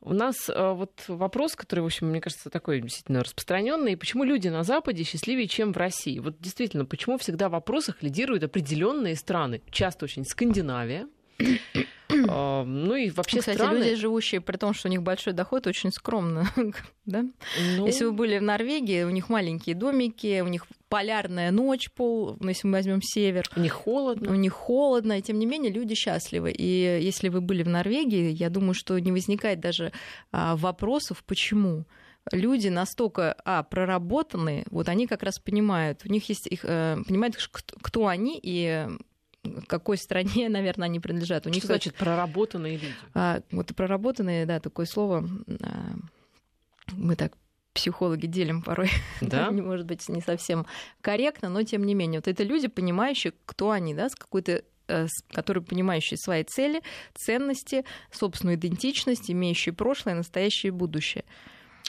[0.00, 3.96] У нас э, вот вопрос, который, в общем, мне кажется, такой действительно распространенный.
[3.96, 6.18] Почему люди на Западе счастливее, чем в России?
[6.18, 9.62] Вот действительно, почему всегда в вопросах лидируют определенные страны?
[9.70, 11.06] Часто очень Скандинавия,
[12.12, 13.78] ну и вообще Кстати, страны...
[13.78, 16.50] люди, живущие при том, что у них большой доход, очень скромно.
[17.06, 17.24] да?
[17.76, 17.86] ну...
[17.86, 22.48] Если вы были в Норвегии, у них маленькие домики, у них полярная ночь, пол, ну,
[22.48, 23.48] если мы возьмем север.
[23.56, 24.30] У них холодно.
[24.30, 26.50] У них холодно, и тем не менее люди счастливы.
[26.50, 29.92] И если вы были в Норвегии, я думаю, что не возникает даже
[30.32, 31.84] а, вопросов, почему
[32.32, 37.36] люди настолько а, проработанные, вот они как раз понимают, у них есть их, э, понимают,
[37.80, 38.86] кто они и
[39.66, 41.46] какой стране, наверное, они принадлежат.
[41.46, 42.94] У Что них значит проработанные люди?
[43.14, 45.28] А, вот проработанные, да, такое слово.
[45.62, 45.92] А,
[46.92, 47.36] мы так
[47.72, 49.50] психологи делим порой, да?
[49.50, 50.66] может быть, не совсем
[51.00, 52.18] корректно, но тем не менее.
[52.18, 56.82] Вот это люди, понимающие, кто они, да, с какой-то э, которые понимающие свои цели,
[57.14, 61.24] ценности, собственную идентичность, имеющие прошлое, настоящее и будущее.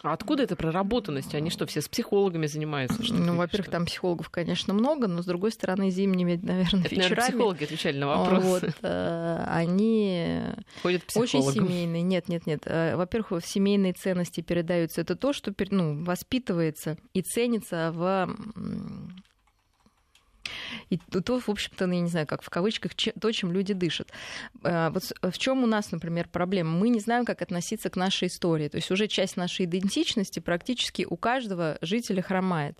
[0.04, 1.36] А откуда эта проработанность?
[1.36, 3.04] Они что, все с психологами занимаются?
[3.04, 7.10] Что ну, во-первых, там психологов, конечно, много, но с другой стороны, зимними, наверное, Это, вечерами...
[7.10, 8.44] Наверное, психологи отвечали на вопрос.
[8.44, 10.42] Вот, э, они
[10.82, 12.02] Ходят очень семейные.
[12.02, 12.64] Нет, нет, нет.
[12.66, 15.02] Э, во-первых, семейные ценности передаются.
[15.02, 18.36] Это то, что ну, воспитывается и ценится в
[20.90, 24.12] и то, в общем-то, ну, я не знаю, как в кавычках, то, чем люди дышат.
[24.64, 26.72] А, вот в чем у нас, например, проблема?
[26.72, 28.68] Мы не знаем, как относиться к нашей истории.
[28.68, 32.78] То есть уже часть нашей идентичности практически у каждого жителя хромает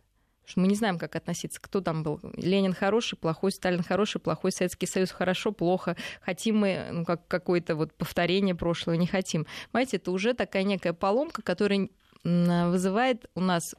[0.56, 2.20] мы не знаем, как относиться, кто там был.
[2.36, 5.96] Ленин хороший, плохой, Сталин хороший, плохой, Советский Союз хорошо, плохо.
[6.22, 9.46] Хотим мы ну, как какое-то вот повторение прошлого, не хотим.
[9.72, 11.90] Понимаете, это уже такая некая поломка, которая
[12.24, 13.76] вызывает у нас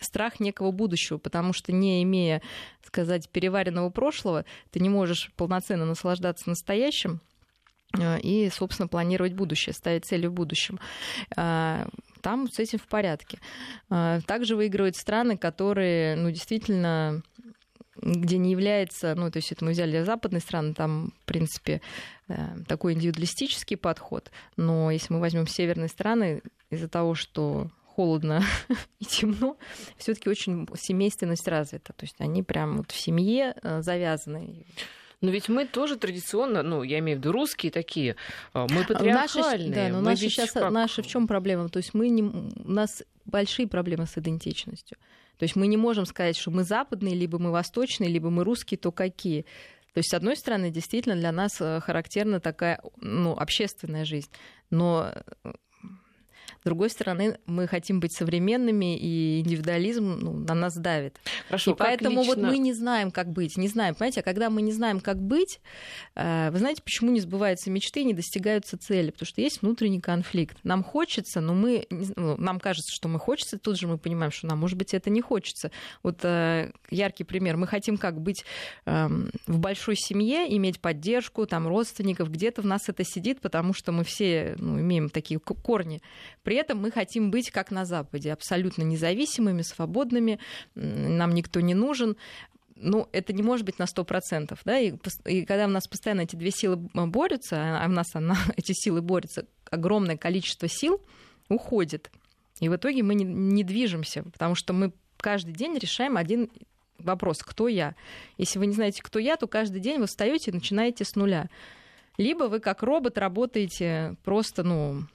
[0.00, 2.42] страх некого будущего, потому что не имея,
[2.84, 7.20] сказать, переваренного прошлого, ты не можешь полноценно наслаждаться настоящим
[7.98, 10.78] э, и, собственно, планировать будущее, ставить цели в будущем.
[11.36, 11.88] А,
[12.20, 13.38] там с этим в порядке.
[13.88, 17.22] А, также выигрывают страны, которые, ну, действительно
[18.02, 21.80] где не является, ну, то есть это мы взяли западные страны, там, в принципе,
[22.28, 22.34] э,
[22.68, 28.42] такой индивидуалистический подход, но если мы возьмем северные страны, из-за того, что холодно
[29.00, 29.56] и темно,
[29.96, 31.94] все-таки очень семейственность развита.
[31.94, 34.66] То есть они прям вот в семье э, завязаны.
[35.22, 38.16] Но ведь мы тоже традиционно, ну, я имею в виду русские такие,
[38.52, 39.68] э, мы патриархальные.
[39.68, 40.70] Наши, да, но наши сейчас, как...
[40.70, 41.70] наши в чем проблема?
[41.70, 44.98] То есть мы не, у нас большие проблемы с идентичностью.
[45.38, 48.76] То есть мы не можем сказать, что мы западные, либо мы восточные, либо мы русские,
[48.76, 49.42] то какие.
[49.94, 54.30] То есть, с одной стороны, действительно для нас э, характерна такая ну, общественная жизнь.
[54.68, 55.12] Но
[56.66, 61.16] с другой стороны, мы хотим быть современными, и индивидуализм ну, на нас давит.
[61.46, 62.34] Хорошо, и поэтому лично...
[62.34, 63.56] вот мы не знаем, как быть.
[63.56, 65.60] Не знаем, понимаете, а когда мы не знаем, как быть,
[66.16, 69.12] э, вы знаете, почему не сбываются мечты, не достигаются цели?
[69.12, 70.58] Потому что есть внутренний конфликт.
[70.64, 74.48] Нам хочется, но мы, ну, нам кажется, что мы хочется, тут же мы понимаем, что
[74.48, 75.70] нам, может быть, это не хочется.
[76.02, 77.56] Вот э, яркий пример.
[77.56, 78.44] Мы хотим как быть
[78.86, 83.92] эм, в большой семье, иметь поддержку, там, родственников, где-то в нас это сидит, потому что
[83.92, 86.02] мы все ну, имеем такие корни.
[86.42, 90.38] При при этом мы хотим быть как на Западе, абсолютно независимыми, свободными,
[90.74, 92.16] нам никто не нужен
[92.76, 94.94] ну, это не может быть на 100%, да, и,
[95.26, 99.02] и когда у нас постоянно эти две силы борются, а у нас она, эти силы
[99.02, 101.02] борются, огромное количество сил
[101.50, 102.10] уходит,
[102.60, 106.50] и в итоге мы не, не движемся, потому что мы каждый день решаем один
[106.98, 107.94] вопрос, кто я.
[108.38, 111.50] Если вы не знаете, кто я, то каждый день вы встаете и начинаете с нуля.
[112.18, 115.06] Либо вы как робот работаете просто, ну,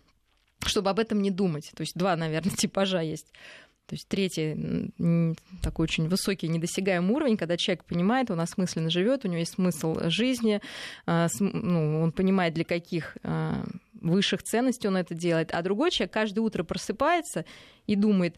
[0.65, 1.71] чтобы об этом не думать.
[1.75, 3.27] То есть два, наверное, типажа есть.
[3.87, 4.93] То есть третий
[5.61, 9.97] такой очень высокий недосягаемый уровень, когда человек понимает, он осмысленно живет, у него есть смысл
[10.03, 10.61] жизни,
[11.05, 13.65] а, ну, он понимает, для каких а,
[13.99, 15.51] высших ценностей он это делает.
[15.53, 17.43] А другой человек каждое утро просыпается
[17.85, 18.37] и думает,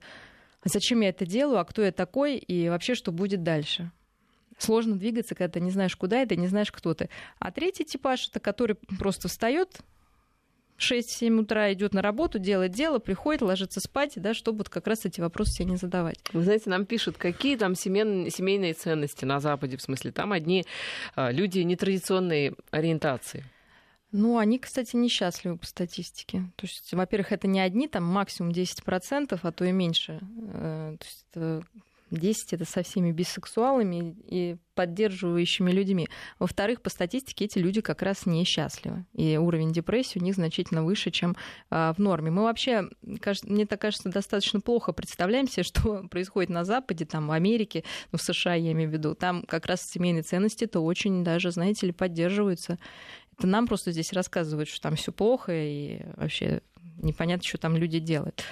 [0.65, 3.91] зачем я это делаю, а кто я такой и вообще что будет дальше.
[4.57, 7.09] Сложно двигаться, когда ты не знаешь, куда это, не знаешь, кто ты.
[7.37, 9.81] А третий типаж это который просто встает,
[10.77, 15.05] 6-7 утра идет на работу, делает дело, приходит, ложится спать, да, чтобы вот как раз
[15.05, 16.17] эти вопросы себе не задавать.
[16.33, 20.65] Вы знаете, нам пишут, какие там семейные, семейные ценности на Западе, в смысле, там одни
[21.15, 23.45] а, люди нетрадиционной ориентации.
[24.11, 26.43] Ну, они, кстати, несчастливы по статистике.
[26.55, 30.19] То есть, во-первых, это не одни, там максимум 10%, а то и меньше.
[30.53, 31.65] Э, то есть,
[32.17, 36.07] 10 это со всеми бисексуалами и поддерживающими людьми.
[36.39, 39.05] Во-вторых, по статистике эти люди как раз несчастливы.
[39.13, 41.35] И уровень депрессии у них значительно выше, чем
[41.69, 42.31] а, в норме.
[42.31, 42.89] Мы вообще,
[43.43, 48.17] мне так кажется, достаточно плохо представляем себе, что происходит на Западе, там, в Америке, ну,
[48.17, 49.15] в США я имею в виду.
[49.15, 52.79] Там как раз семейные ценности то очень даже, знаете ли, поддерживаются.
[53.37, 56.61] Это нам просто здесь рассказывают, что там все плохо и вообще
[57.01, 58.43] непонятно, что там люди делают.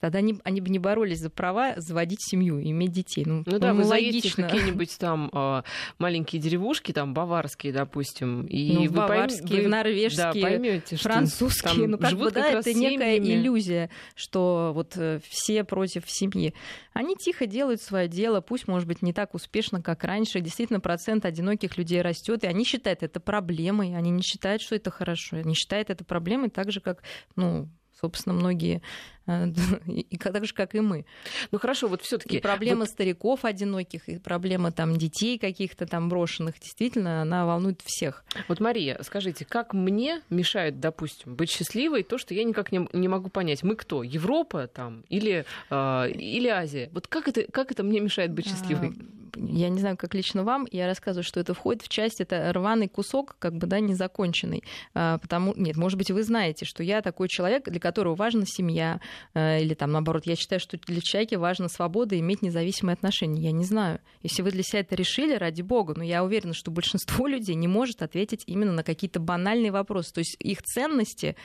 [0.00, 3.24] Тогда они, они бы не боролись за права заводить семью, иметь детей.
[3.26, 4.44] Ну, ну да, ну, вы логично.
[4.44, 5.62] какие-нибудь там э,
[5.98, 9.62] маленькие деревушки, там баварские, допустим, и ну, вы баварские, пойм...
[9.64, 9.68] вы...
[9.68, 15.64] норвежские, да, поймете, французские, ну как бы да, это некая иллюзия, что вот э, все
[15.64, 16.54] против семьи.
[16.92, 20.40] Они тихо делают свое дело, пусть, может быть, не так успешно, как раньше.
[20.40, 24.90] Действительно, процент одиноких людей растет, и они считают это проблемой, они не считают, что это
[24.90, 27.02] хорошо, они считают это проблемой так же, как,
[27.36, 27.68] ну,
[28.00, 28.82] собственно, многие,
[29.26, 29.46] э,
[29.86, 31.04] и так же, как и мы.
[31.50, 32.90] Ну хорошо, вот все таки проблема вот...
[32.90, 38.24] стариков одиноких, и проблема там детей каких-то там брошенных, действительно, она волнует всех.
[38.48, 43.08] Вот, Мария, скажите, как мне мешает, допустим, быть счастливой то, что я никак не, не
[43.08, 46.90] могу понять, мы кто, Европа там или, э, или Азия?
[46.92, 48.88] Вот как это, как это мне мешает быть счастливой?
[48.88, 52.52] А, я не знаю, как лично вам, я рассказываю, что это входит в часть, это
[52.52, 54.64] рваный кусок, как бы, да, незаконченный.
[54.94, 59.00] А, потому, нет, может быть, вы знаете, что я такой человек, для которого важна семья,
[59.34, 63.42] а, или там, наоборот, я считаю, что для человека важна свобода иметь независимые отношения.
[63.42, 64.00] Я не знаю.
[64.22, 67.68] Если вы для себя это решили, ради бога, но я уверена, что большинство людей не
[67.68, 70.12] может ответить именно на какие-то банальные вопросы.
[70.12, 71.36] То есть их ценности,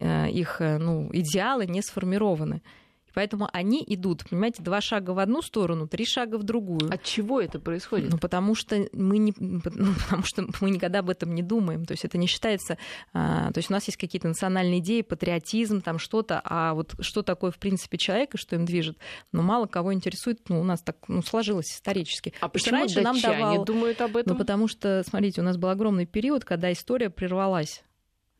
[0.00, 2.62] а, их ну, идеалы не сформированы.
[3.16, 6.92] Поэтому они идут, понимаете, два шага в одну сторону, три шага в другую.
[6.92, 8.10] От чего это происходит?
[8.12, 11.86] Ну, потому что мы не, ну, потому что мы никогда об этом не думаем.
[11.86, 12.76] То есть это не считается.
[13.14, 17.22] А, то есть у нас есть какие-то национальные идеи, патриотизм, там что-то, а вот что
[17.22, 18.98] такое в принципе человек и что им движет,
[19.32, 20.46] ну мало кого интересует.
[20.50, 22.34] Ну у нас так ну, сложилось исторически.
[22.42, 23.64] А почему раньше нам давал...
[23.64, 24.34] думают об этом?
[24.34, 27.82] Ну потому что, смотрите, у нас был огромный период, когда история прервалась.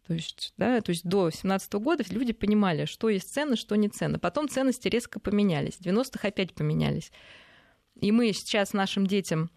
[0.07, 3.89] То есть, да, то есть до 17 года люди понимали, что есть ценно, что не
[3.89, 4.19] ценно.
[4.19, 5.75] Потом ценности резко поменялись.
[5.75, 7.11] В 90-х опять поменялись.
[8.01, 9.51] И мы сейчас нашим детям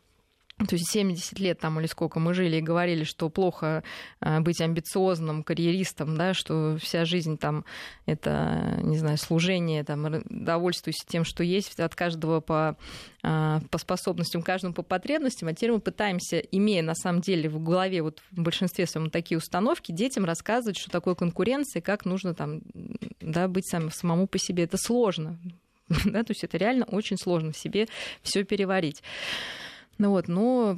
[0.67, 3.82] то есть 70 лет там или сколько мы жили и говорили, что плохо
[4.19, 7.63] э, быть амбициозным карьеристом, да, что вся жизнь там
[8.06, 12.78] это, не знаю, служение, там, довольствуйся тем, что есть от каждого по,
[13.24, 17.63] э, по способностям, каждому по потребностям, а теперь мы пытаемся, имея на самом деле в
[17.63, 22.62] голове вот в большинстве своем такие установки, детям рассказывать, что такое конкуренция, как нужно там,
[23.22, 24.65] да, быть сам, самому по себе.
[24.65, 25.39] Это сложно,
[25.88, 27.88] да, то есть это реально очень сложно в себе
[28.24, 29.02] все переварить.
[30.00, 30.78] Ну вот, но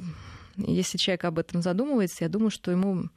[0.56, 3.08] если человек об этом задумывается, я думаю, что ему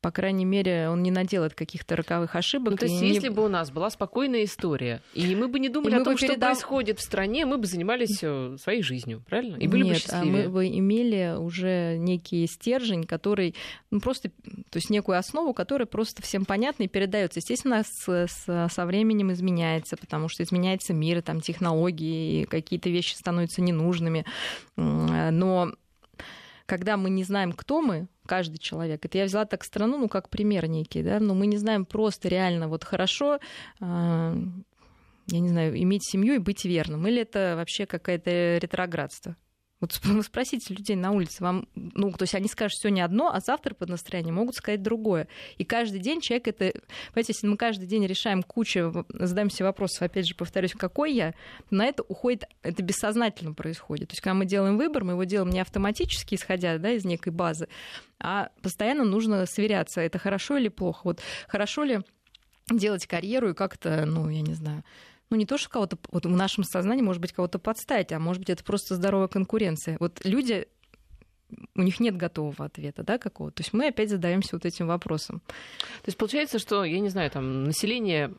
[0.00, 2.72] по крайней мере, он не наделает каких-то роковых ошибок.
[2.72, 3.08] Ну, то есть, не...
[3.08, 6.16] если бы у нас была спокойная история, и мы бы не думали и о том,
[6.16, 6.50] что передав...
[6.50, 9.56] происходит в стране, мы бы занимались э, своей жизнью, правильно?
[9.56, 10.44] И были Нет, бы счастливее.
[10.44, 13.54] А мы бы имели уже некий стержень, который,
[13.90, 17.40] ну, просто, то есть некую основу, которая просто всем понятна и передается.
[17.40, 23.62] Естественно, с, с, со временем изменяется, потому что изменяется мир, там, технологии, какие-то вещи становятся
[23.62, 24.24] ненужными.
[24.76, 25.72] Но
[26.68, 29.04] когда мы не знаем, кто мы, каждый человек.
[29.04, 32.28] Это я взяла так страну, ну, как пример некий, да, но мы не знаем просто
[32.28, 33.38] реально вот хорошо,
[33.80, 34.36] а,
[35.26, 39.34] я не знаю, иметь семью и быть верным, или это вообще какое-то ретроградство.
[39.80, 43.74] Вот спросите людей на улице, вам, ну, то есть они скажут сегодня одно, а завтра
[43.74, 45.28] под настроение могут сказать другое.
[45.56, 46.72] И каждый день человек это,
[47.12, 51.34] понимаете, если мы каждый день решаем кучу, задаем себе вопросов, опять же, повторюсь, какой я,
[51.70, 54.08] на это уходит, это бессознательно происходит.
[54.08, 57.32] То есть, когда мы делаем выбор, мы его делаем не автоматически, исходя да, из некой
[57.32, 57.68] базы,
[58.18, 61.00] а постоянно нужно сверяться, это хорошо или плохо.
[61.04, 62.00] Вот хорошо ли
[62.70, 64.84] делать карьеру и как-то, ну, я не знаю,
[65.30, 68.40] ну, не то, что кого-то, вот в нашем сознании может быть кого-то подставить, а может
[68.40, 69.96] быть это просто здоровая конкуренция.
[70.00, 70.68] Вот люди
[71.74, 73.50] у них нет готового ответа, да, какого.
[73.50, 75.40] То есть мы опять задаемся вот этим вопросом.
[75.78, 78.34] То есть получается, что, я не знаю, там население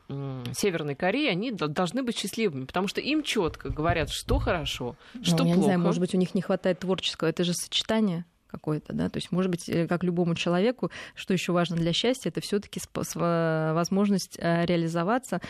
[0.54, 5.38] Северной Кореи, они должны быть счастливыми, потому что им четко говорят, что хорошо, ну, что
[5.38, 5.56] я плохо.
[5.56, 7.28] не знаю, может быть, у них не хватает творческого.
[7.28, 11.52] Это же сочетание какое-то, да, то есть, может быть, э, как любому человеку, что еще
[11.52, 15.40] важно для счастья, это все-таки возможность э, реализоваться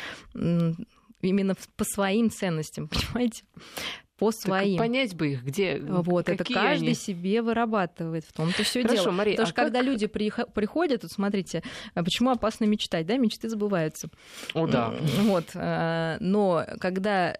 [1.23, 3.45] именно по своим ценностям, понимаете?
[4.21, 4.77] по своим.
[4.77, 5.79] Так понять бы их, где.
[5.81, 6.95] Вот, это каждый они?
[6.95, 8.27] себе вырабатывает.
[8.27, 9.13] В том-то все Хорошо, дело.
[9.13, 9.65] Мария, Потому а что как...
[9.65, 11.63] когда люди приходят, вот смотрите,
[11.95, 14.11] а почему опасно мечтать, да, мечты забываются.
[14.53, 14.95] О, да.
[15.23, 17.35] Вот, а, но когда,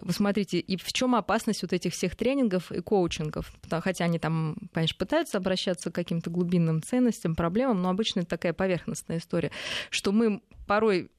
[0.00, 4.56] вы смотрите, и в чем опасность вот этих всех тренингов и коучингов, хотя они там,
[4.72, 9.50] конечно, пытаются обращаться к каким-то глубинным ценностям, проблемам, но обычно это такая поверхностная история,
[9.90, 11.10] что мы порой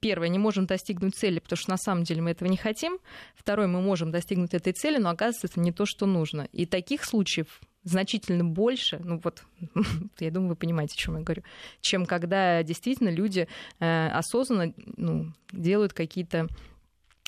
[0.00, 2.98] первое, не можем достигнуть цели, потому что на самом деле мы этого не хотим.
[3.34, 6.48] Второе, мы можем достигнуть этой цели, но оказывается, это не то, что нужно.
[6.52, 9.44] И таких случаев значительно больше, ну вот,
[10.18, 11.42] я думаю, вы понимаете, о чем я говорю,
[11.80, 13.48] чем когда действительно люди
[13.80, 16.48] э, осознанно ну, делают какие-то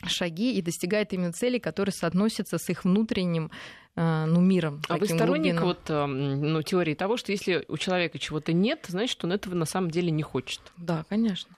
[0.07, 3.51] шаги и достигают именно целей, которые соотносятся с их внутренним
[3.97, 4.83] э, ну, миром.
[4.89, 5.65] А вы сторонник глубинным.
[5.65, 9.67] вот, э, ну, теории того, что если у человека чего-то нет, значит, он этого на
[9.67, 10.61] самом деле не хочет?
[10.77, 11.55] Да, конечно.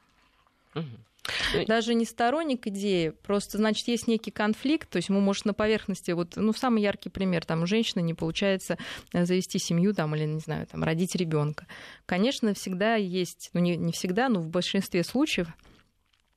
[0.74, 1.64] Угу.
[1.66, 6.10] Даже не сторонник идеи, просто, значит, есть некий конфликт, то есть ему, может, на поверхности,
[6.10, 8.76] вот, ну, самый яркий пример, там, у женщины не получается
[9.12, 11.66] э, завести семью, там, или, не знаю, там, родить ребенка.
[12.06, 15.48] Конечно, всегда есть, ну, не, не всегда, но в большинстве случаев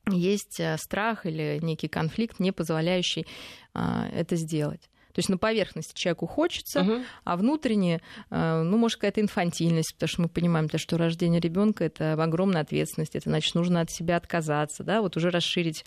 [0.08, 3.26] есть э, страх или некий конфликт, не позволяющий
[3.74, 4.88] а, это сделать.
[5.16, 6.92] То есть на поверхности человеку хочется, угу.
[7.24, 12.22] а внутренне, э, ну, может, какая-то инфантильность, потому что мы понимаем, что рождение ребенка это
[12.22, 15.86] огромная ответственность, это значит, нужно от себя отказаться, да, вот уже расширить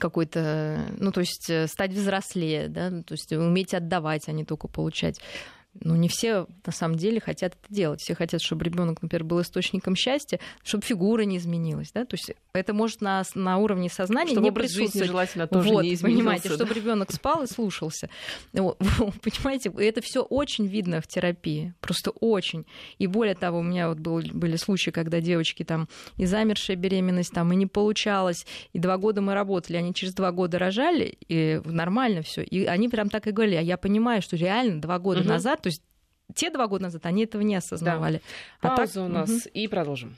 [0.00, 4.66] какой-то, ну, то есть э, стать взрослее, да, то есть уметь отдавать, а не только
[4.66, 5.20] получать
[5.80, 8.00] ну, не все на самом деле хотят это делать.
[8.00, 11.92] Все хотят, чтобы ребенок, например, был источником счастья, чтобы фигура не изменилась.
[11.92, 12.04] Да?
[12.04, 14.92] То есть это может на, на уровне сознания чтобы не образ присутствовать.
[14.94, 16.20] жизни желательно тоже вот, не изменился.
[16.20, 16.54] Понимаете, да?
[16.56, 18.08] чтобы ребенок спал и слушался.
[18.62, 18.78] Вот,
[19.22, 21.74] понимаете, это все очень видно в терапии.
[21.80, 22.64] Просто очень.
[22.98, 27.32] И более того, у меня вот был, были случаи, когда девочки там и замершая беременность,
[27.32, 31.60] там и не получалось, и два года мы работали, они через два года рожали, и
[31.64, 32.42] нормально все.
[32.42, 35.28] И они прям так и говорили, а я понимаю, что реально два года угу.
[35.28, 35.61] назад
[36.34, 38.20] те два года назад они этого не осознавали.
[38.62, 38.72] Да.
[38.72, 39.04] А Пауза так...
[39.04, 39.50] у нас угу.
[39.54, 40.16] и продолжим.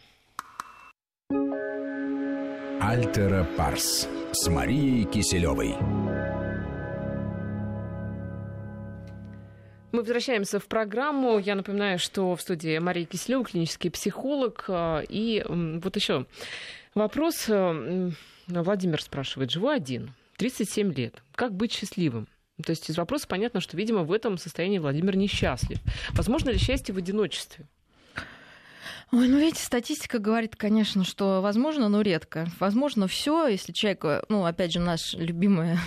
[2.81, 5.75] Альтера Парс с Марией Киселевой.
[9.93, 11.39] Мы возвращаемся в программу.
[11.39, 14.69] Я напоминаю, что в студии Мария Киселева, клинический психолог.
[15.09, 16.27] И вот еще
[16.95, 17.49] вопрос.
[18.49, 19.51] Владимир спрашивает.
[19.53, 21.23] Живу один, 37 лет.
[21.35, 22.27] Как быть счастливым?
[22.63, 25.79] То есть из вопроса понятно, что, видимо, в этом состоянии Владимир несчастлив.
[26.11, 27.67] Возможно ли счастье в одиночестве?
[29.13, 32.47] Ой, ну видите, статистика говорит, конечно, что возможно, но редко.
[32.59, 35.79] Возможно, все, если человек, ну, опять же, наш любимый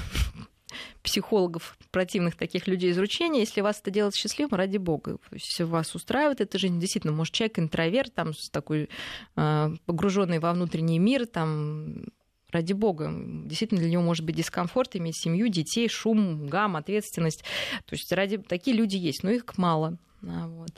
[1.04, 5.18] психологов, противных таких людей изручения, если вас это делает счастливым, ради бога.
[5.32, 8.90] Если вас устраивает эта жизнь, действительно, может, человек интроверт, там, такой
[9.36, 12.06] э, погруженный во внутренний мир, там,
[12.52, 13.12] ради бога.
[13.46, 17.44] Действительно, для него может быть дискомфорт иметь семью, детей, шум, гам, ответственность.
[17.86, 18.38] То есть ради...
[18.38, 19.98] такие люди есть, но их мало.
[20.24, 20.72] А, вот.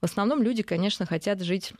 [0.00, 1.72] В основном люди, конечно, хотят жить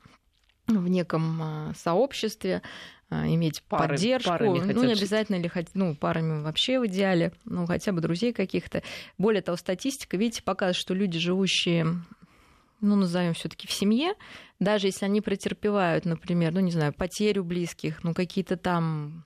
[0.66, 2.62] в неком а, сообществе,
[3.10, 4.30] а, иметь Пары, поддержку.
[4.30, 8.32] Парами ну, не обязательно или хоть, ну, парами вообще в идеале, ну, хотя бы друзей
[8.32, 8.82] каких-то.
[9.18, 11.86] Более того, статистика, видите, показывает, что люди, живущие
[12.80, 14.14] ну, назовем все-таки в семье,
[14.58, 19.24] даже если они претерпевают, например, ну, не знаю, потерю близких, ну, какие-то там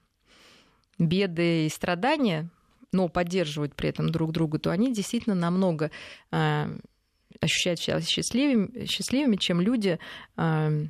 [0.98, 2.48] беды и страдания,
[2.92, 5.90] но поддерживают при этом друг друга, то они действительно намного
[6.30, 6.78] э,
[7.40, 9.98] ощущают себя счастливыми, счастливыми чем люди,
[10.36, 10.86] э,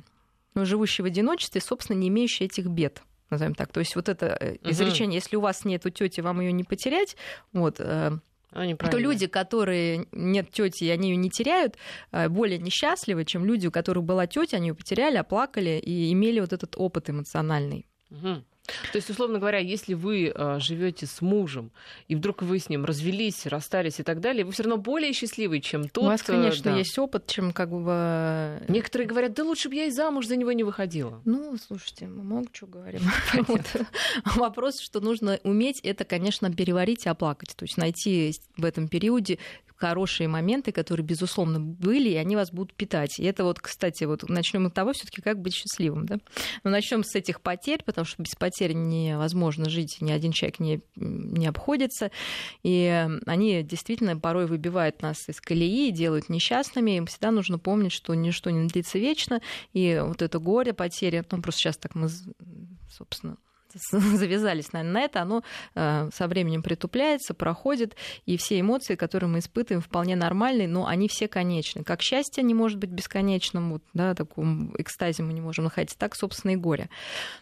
[0.53, 3.73] ну, живущие в одиночестве, собственно, не имеющие этих бед назовем так.
[3.73, 4.71] То есть вот это угу.
[4.71, 7.17] изречение, если у вас нет у тети, вам ее не потерять,
[7.51, 11.75] вот, то люди, которые нет тети, и они ее не теряют,
[12.29, 16.53] более несчастливы, чем люди, у которых была тетя, они ее потеряли, оплакали и имели вот
[16.53, 17.85] этот опыт эмоциональный.
[18.09, 18.43] Угу.
[18.91, 21.71] То есть, условно говоря, если вы э, живете с мужем,
[22.07, 25.61] и вдруг вы с ним развелись, расстались и так далее, вы все равно более счастливый,
[25.61, 26.03] чем тот.
[26.03, 26.77] У вас, конечно, да.
[26.77, 27.85] есть опыт, чем как бы.
[27.87, 31.21] Э, Некоторые говорят, да лучше бы я и замуж за него не выходила.
[31.25, 33.01] Ну, слушайте, мы много чего говорим.
[34.35, 37.55] Вопрос, что нужно уметь, это, конечно, переварить и оплакать.
[37.55, 39.39] То есть найти в этом периоде
[39.77, 43.19] хорошие моменты, которые, безусловно, были, и они вас будут питать.
[43.19, 46.17] И это вот, кстати, вот начнем от того, все-таки как быть счастливым, да?
[46.63, 50.81] Но начнем с этих потерь, потому что без потерь невозможно жить, ни один человек не,
[50.95, 52.11] не обходится.
[52.63, 56.97] И они действительно порой выбивают нас из колеи, делают несчастными.
[56.97, 59.41] Им всегда нужно помнить, что ничто не длится вечно,
[59.73, 62.09] и вот это горе, потери, ну, просто сейчас так мы,
[62.89, 63.37] собственно,
[63.91, 65.43] завязались, наверное, на это, оно
[65.75, 67.95] э, со временем притупляется, проходит,
[68.25, 71.83] и все эмоции, которые мы испытываем, вполне нормальные, но они все конечны.
[71.83, 76.15] Как счастье не может быть бесконечным, вот, да, таком экстазе мы не можем находиться, так,
[76.15, 76.89] собственно, и горе.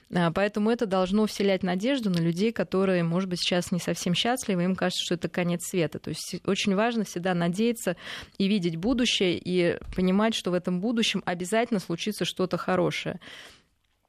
[0.09, 4.63] Э, поэтому это должно вселять надежду на людей, которые, может быть, сейчас не совсем счастливы,
[4.63, 5.99] им кажется, что это конец света.
[5.99, 7.95] То есть очень важно всегда надеяться
[8.37, 13.19] и видеть будущее, и понимать, что в этом будущем обязательно случится что-то хорошее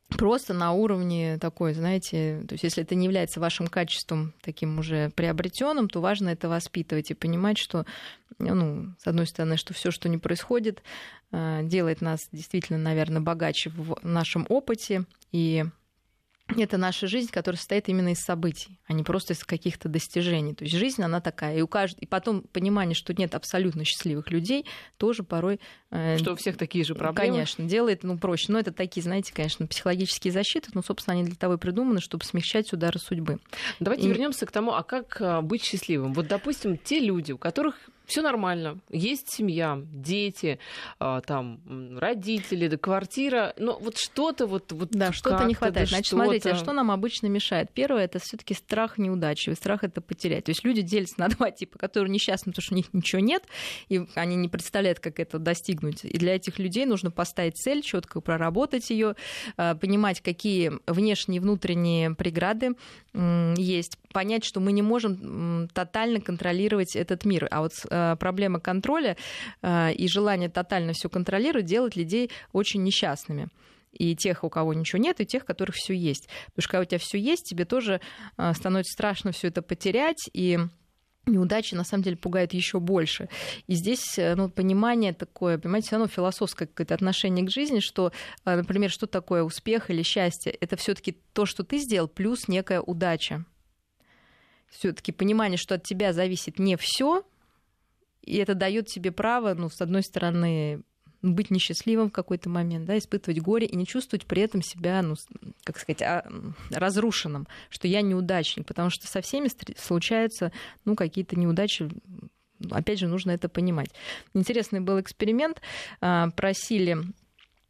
[0.09, 5.11] просто на уровне такой, знаете, то есть если это не является вашим качеством таким уже
[5.11, 7.85] приобретенным, то важно это воспитывать и понимать, что,
[8.39, 10.83] ну, с одной стороны, что все, что не происходит,
[11.33, 15.05] э, делает нас действительно, наверное, богаче в нашем опыте.
[15.33, 15.65] И
[16.49, 20.55] это наша жизнь, которая состоит именно из событий, а не просто из каких-то достижений.
[20.55, 21.59] То есть жизнь, она такая.
[21.59, 21.99] И, у кажд...
[21.99, 24.65] и потом понимание, что нет абсолютно счастливых людей,
[24.97, 25.61] тоже порой...
[25.91, 27.33] Э, что у всех такие же проблемы?
[27.33, 28.53] Конечно, делает ну, проще.
[28.53, 32.25] Но это такие, знаете, конечно, психологические защиты, но, собственно, они для того и придуманы, чтобы
[32.25, 33.39] смягчать удары судьбы.
[33.81, 34.09] Давайте и...
[34.09, 36.13] вернемся к тому, а как э, быть счастливым?
[36.13, 37.77] Вот, допустим, те люди, у которых
[38.07, 40.61] все нормально, есть семья, дети,
[41.01, 41.61] а, там
[41.99, 45.89] родители, да, квартира, но вот что-то вот, вот да, что-то не хватает.
[45.89, 47.71] Да, Значит, что смотрите, а что нам обычно мешает?
[47.73, 50.45] Первое это все-таки страх неудачи, страх это потерять.
[50.45, 53.43] То есть люди делятся на два типа, которые несчастны, потому что у них ничего нет,
[53.89, 56.05] и они не представляют, как это достигнуть.
[56.05, 59.17] И для этих людей нужно поставить цель, четко проработать ее,
[59.57, 62.77] а, понимать, какие внешние и внутренние преграды
[63.57, 69.17] есть, понять, что мы не можем тотально контролировать этот мир, а вот Э, проблема контроля
[69.63, 73.49] э, и желание тотально все контролировать делает людей очень несчастными
[73.93, 76.29] и тех, у кого ничего нет, и тех, у которых все есть.
[76.47, 78.01] Потому что когда у тебя все есть, тебе тоже
[78.37, 80.59] э, становится страшно все это потерять, и
[81.27, 83.29] неудачи на самом деле пугают еще больше.
[83.67, 88.13] И здесь ну, понимание такое, понимаете, все равно философское какое-то отношение к жизни, что,
[88.45, 90.53] например, что такое успех или счастье?
[90.53, 93.45] Это все-таки то, что ты сделал, плюс некая удача.
[94.69, 97.25] Все-таки понимание, что от тебя зависит не все,
[98.27, 100.83] и это дает тебе право, ну, с одной стороны,
[101.23, 105.15] быть несчастливым в какой-то момент, да, испытывать горе и не чувствовать при этом себя, ну,
[105.65, 106.27] как сказать, а,
[106.71, 109.49] разрушенным, что я неудачник, потому что со всеми
[109.79, 110.53] случаются,
[110.85, 111.89] ну, какие-то неудачи,
[112.71, 113.91] опять же, нужно это понимать.
[114.35, 115.61] Интересный был эксперимент,
[116.01, 116.99] а, просили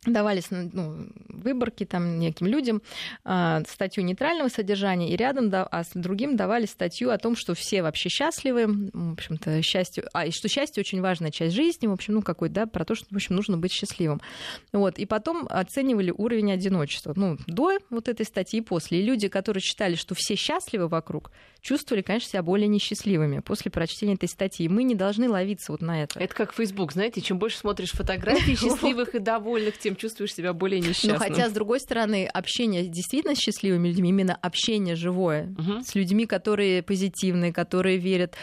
[0.04, 2.82] давались ну, выборки там неким людям
[3.24, 7.82] а, статью нейтрального содержания, и рядом, а с другим давали статью о том, что все
[7.82, 12.14] вообще счастливы, в общем-то, счастье, а, и что счастье очень важная часть жизни, в общем,
[12.14, 14.20] ну, какой, да, про то, что, в общем, нужно быть счастливым.
[14.72, 19.00] Вот, и потом оценивали уровень одиночества, ну, до вот этой статьи и после.
[19.00, 21.30] И люди, которые считали, что все счастливы вокруг,
[21.60, 24.68] чувствовали, конечно, себя более несчастливыми после прочтения этой статьи.
[24.68, 26.20] Мы не должны ловиться вот на это.
[26.20, 30.80] Это как Facebook, знаете, чем больше смотришь фотографий счастливых и довольных, тем чувствуешь себя более
[30.80, 31.14] несчастным.
[31.14, 35.82] Но хотя, с другой стороны, общение действительно с счастливыми людьми, именно общение живое, угу.
[35.82, 38.36] с людьми, которые позитивные, которые верят,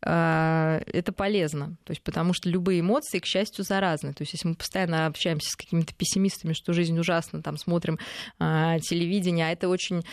[0.00, 1.76] а, это полезно.
[1.84, 4.12] То есть, потому что любые эмоции, к счастью, заразны.
[4.12, 7.98] То есть, если мы постоянно общаемся с какими-то пессимистами, что жизнь ужасна, там смотрим
[8.38, 10.04] а, телевидение, а это очень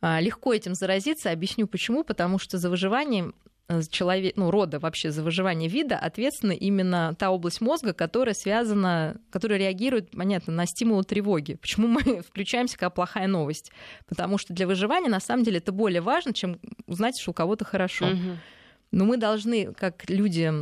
[0.00, 1.30] а, легко этим заразиться.
[1.30, 2.02] Объясню почему.
[2.02, 3.34] Потому что за выживанием
[3.90, 9.58] человек, ну, рода вообще за выживание вида ответственна именно та область мозга, которая связана, которая
[9.58, 11.54] реагирует, понятно, на стимулы тревоги.
[11.54, 13.72] Почему мы включаемся, как плохая новость?
[14.08, 17.64] Потому что для выживания на самом деле это более важно, чем узнать, что у кого-то
[17.64, 18.06] хорошо.
[18.06, 18.38] Угу.
[18.92, 20.52] Но мы должны, как люди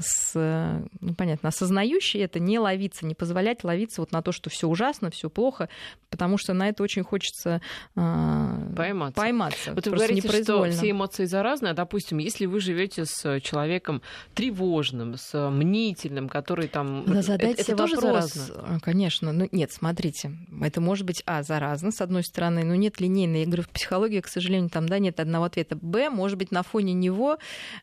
[0.00, 0.34] с,
[1.00, 5.10] ну, понятно, осознающие это, не ловиться, не позволять ловиться вот на то, что все ужасно,
[5.10, 5.68] все плохо,
[6.10, 7.60] потому что на это очень хочется
[7.96, 9.20] э, пойматься.
[9.20, 9.72] пойматься.
[9.74, 11.72] Вот вы говорите, что все эмоции заразные.
[11.72, 14.02] Допустим, если вы живете с человеком
[14.34, 17.04] тревожным, с мнительным, который там...
[17.06, 17.90] Да, задайте это, это вопрос.
[17.90, 18.80] Тоже заразно?
[18.80, 19.32] Конечно.
[19.32, 23.46] Ну, нет, смотрите, это может быть, а, заразно, с одной стороны, но нет линейной.
[23.46, 25.76] Говорю, в психологии, к сожалению, там, да, нет одного ответа.
[25.76, 27.29] Б, может быть, на фоне него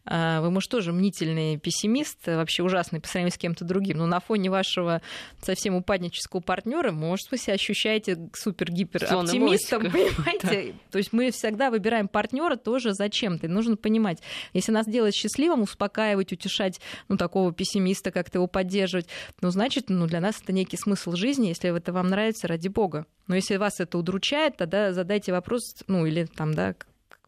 [0.05, 4.19] а, вы, может, тоже мнительный пессимист, вообще ужасный по сравнению с кем-то другим, но на
[4.19, 5.01] фоне вашего
[5.41, 10.73] совсем упаднического партнера, может, вы себя ощущаете супер-гипер-оптимистом, понимаете?
[10.73, 10.79] Да.
[10.91, 13.47] То есть мы всегда выбираем партнера тоже зачем-то.
[13.47, 14.19] Нужно понимать,
[14.53, 19.07] если нас делать счастливым, успокаивать, утешать, ну, такого пессимиста, как-то его поддерживать,
[19.41, 23.05] ну, значит, ну, для нас это некий смысл жизни, если это вам нравится, ради бога.
[23.27, 26.75] Но если вас это удручает, тогда задайте вопрос, ну, или там, да,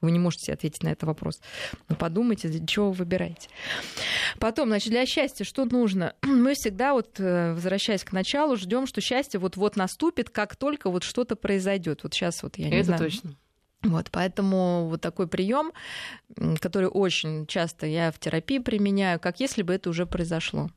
[0.02, 1.42] вы не можете ответить на этот вопрос.
[1.88, 3.50] Но подумайте, для чего вы выбираете.
[4.40, 6.16] Потом, значит, для счастья что нужно?
[6.22, 11.04] Мы всегда, вот, э, возвращаясь к началу, ждем, что счастье вот-вот наступит, как только вот
[11.04, 12.04] что-то произойдет.
[12.04, 13.00] Вот сейчас вот я не Это знаю.
[13.02, 13.36] точно.
[13.82, 15.72] Вот, поэтому вот такой прием,
[16.60, 20.68] который очень часто я в терапии применяю, как если бы это уже произошло.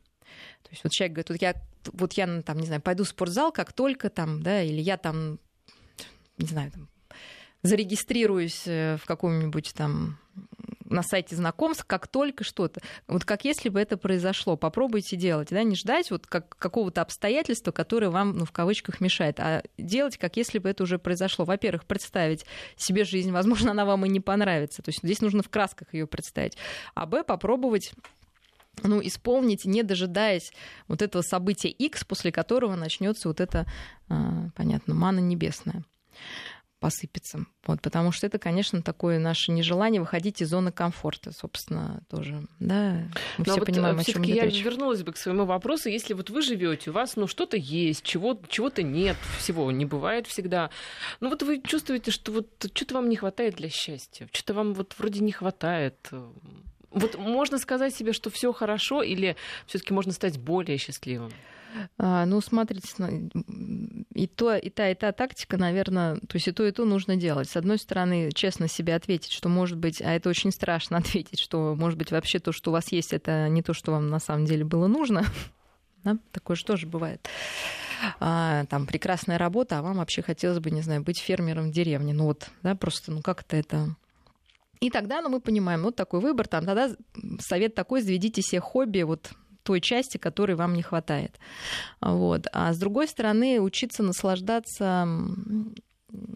[0.63, 1.55] То есть вот человек говорит, вот я,
[1.93, 5.41] вот я там, не знаю, пойду в спортзал, как только там, да, или я там,
[6.39, 6.89] не знаю, там,
[7.63, 10.19] зарегистрируюсь э, в каком-нибудь там
[10.93, 12.81] на сайте знакомств, как только что-то.
[13.09, 14.57] Вот как если бы это произошло.
[14.57, 15.49] Попробуйте делать.
[15.51, 15.63] Да?
[15.63, 20.37] Не ждать вот как, какого-то обстоятельства, которое вам, ну, в кавычках, мешает, а делать, как
[20.37, 21.45] если бы это уже произошло.
[21.45, 22.45] Во-первых, представить
[22.77, 23.33] себе жизнь.
[23.33, 24.83] Возможно, она вам и не понравится.
[24.83, 26.57] То есть здесь нужно в красках ее представить.
[26.95, 27.93] А б, попробовать
[28.83, 30.53] ну, исполнить, не дожидаясь
[30.89, 33.67] вот этого события X, после которого начнется вот это,
[34.09, 35.85] а, понятно, мана небесная
[36.83, 37.47] посыпется.
[37.65, 42.43] Вот, потому что это, конечно, такое наше нежелание выходить из зоны комфорта, собственно, тоже.
[42.59, 43.05] Да,
[43.39, 44.65] мы Но все вот понимаем, о чем я речь.
[44.65, 45.89] вернулась бы к своему вопросу.
[45.89, 50.27] Если вот вы живете, у вас ну, что-то есть, чего, чего-то нет, всего не бывает
[50.27, 50.71] всегда.
[51.21, 54.97] Ну вот вы чувствуете, что вот что-то вам не хватает для счастья, что-то вам вот
[54.99, 56.11] вроде не хватает.
[56.91, 61.31] Вот можно сказать себе, что все хорошо, или все-таки можно стать более счастливым?
[61.99, 62.89] А, ну, смотрите,
[64.15, 67.17] и, то, и та, и та тактика, наверное, то есть и то, и то нужно
[67.17, 67.49] делать.
[67.49, 71.75] С одной стороны, честно себе ответить, что, может быть, а это очень страшно ответить, что,
[71.75, 74.45] может быть, вообще то, что у вас есть, это не то, что вам на самом
[74.47, 75.25] деле было нужно.
[76.05, 76.19] Да?
[76.33, 77.29] Такое же тоже бывает.
[78.19, 82.13] А, там прекрасная работа, а вам вообще хотелось бы, не знаю, быть фермером в деревне.
[82.13, 83.95] Ну вот, да, просто, ну как-то это
[84.83, 86.91] и тогда ну, мы понимаем, вот такой выбор, там, тогда
[87.39, 89.31] совет такой, заведите себе хобби, вот
[89.63, 91.39] той части, которой вам не хватает.
[92.01, 92.47] Вот.
[92.53, 95.07] А с другой стороны, учиться наслаждаться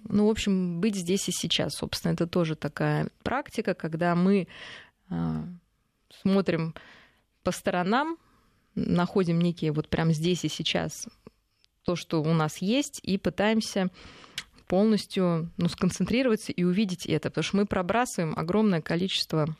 [0.08, 1.74] ну, в общем, быть здесь и сейчас.
[1.74, 4.48] Собственно, это тоже такая практика, когда мы
[5.10, 5.44] а,
[6.22, 6.74] смотрим
[7.42, 8.16] по сторонам,
[8.74, 11.06] находим некие вот прям здесь и сейчас
[11.84, 13.90] то, что у нас есть, и пытаемся
[14.66, 19.56] полностью ну, сконцентрироваться и увидеть это, потому что мы пробрасываем огромное количество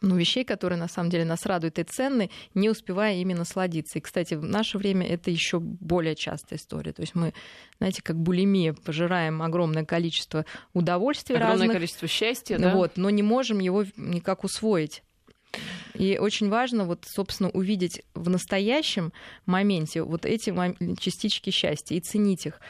[0.00, 3.98] ну, вещей, которые на самом деле нас радуют и ценны, не успевая ими насладиться.
[3.98, 6.92] И, кстати, в наше время это еще более частая история.
[6.92, 7.32] То есть мы,
[7.78, 12.74] знаете, как булимия, пожираем огромное количество удовольствия Огромное разных, количество счастья, да?
[12.74, 15.02] Вот, но не можем его никак усвоить.
[15.94, 19.12] И очень важно, вот, собственно, увидеть в настоящем
[19.46, 20.50] моменте вот эти
[21.00, 22.60] частички счастья и ценить их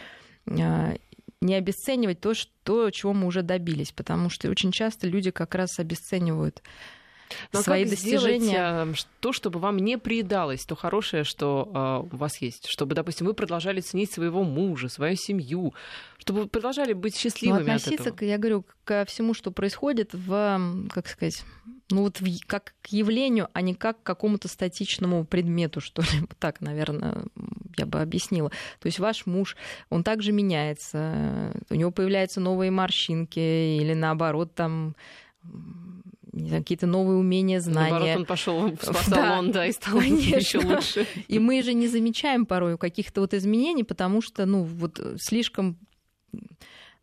[0.46, 0.96] а,
[1.40, 5.78] не обесценивать то, что, чего мы уже добились, потому что очень часто люди как раз
[5.78, 6.62] обесценивают
[7.52, 8.84] Но свои достижения.
[8.84, 12.68] Сделать, то, чтобы вам не приедалось то хорошее, что э, у вас есть.
[12.68, 15.74] Чтобы, допустим, вы продолжали ценить своего мужа, свою семью,
[16.18, 18.16] чтобы вы продолжали быть счастливыми ну, относиться, от этого.
[18.16, 21.44] К, я говорю, ко всему, что происходит в, как сказать,
[21.90, 26.26] ну вот в, как к явлению, а не как к какому-то статичному предмету, что ли.
[26.38, 27.24] Так, наверное,
[27.76, 28.50] я бы объяснила.
[28.80, 29.56] То есть ваш муж,
[29.88, 34.94] он также меняется, у него появляются новые морщинки или наоборот там
[36.32, 37.90] какие-то новые умения, знания.
[37.90, 41.06] Наоборот, он пошел в спа-салон, да, да, и стал еще лучше.
[41.28, 45.78] И мы же не замечаем порой каких-то вот изменений, потому что, ну, вот слишком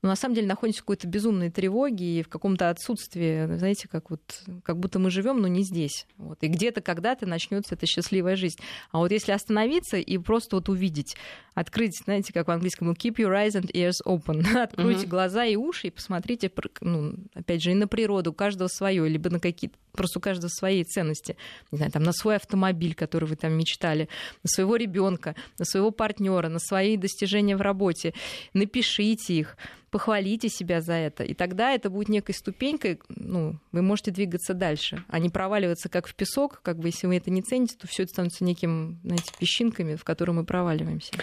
[0.08, 4.10] но на самом деле находимся в какой-то безумной тревоге и в каком-то отсутствии, знаете, как
[4.10, 4.22] вот
[4.64, 6.08] как будто мы живем, но не здесь.
[6.16, 6.38] Вот.
[6.42, 8.58] И где-то когда-то начнется эта счастливая жизнь.
[8.92, 11.18] А вот если остановиться и просто вот увидеть,
[11.56, 15.10] открыть, знаете, как в английском, keep your eyes and ears open, откройте mm-hmm.
[15.10, 16.50] глаза и уши и посмотрите,
[16.80, 20.50] ну, опять же, и на природу, у каждого свое, либо на какие-то просто у каждого
[20.50, 21.36] свои ценности.
[21.72, 24.08] Не знаю, там, на свой автомобиль, который вы там мечтали,
[24.44, 28.14] на своего ребенка, на своего партнера, на свои достижения в работе.
[28.54, 29.58] Напишите их,
[29.98, 31.24] похвалите себя за это.
[31.24, 36.06] И тогда это будет некой ступенькой, ну, вы можете двигаться дальше, а не проваливаться как
[36.06, 39.32] в песок, как бы если вы это не цените, то все это становится неким, знаете,
[39.40, 41.14] песчинками, в которые мы проваливаемся.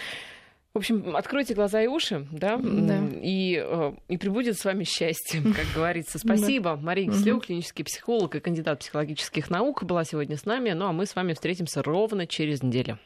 [0.73, 3.01] В общем, откройте глаза и уши, да, да.
[3.21, 6.19] И, э, и прибудет с вами счастье, как говорится.
[6.19, 6.75] Спасибо.
[6.75, 10.71] Мария Кислева, клинический психолог и кандидат психологических наук, была сегодня с нами.
[10.71, 12.99] Ну а мы с вами встретимся ровно через неделю.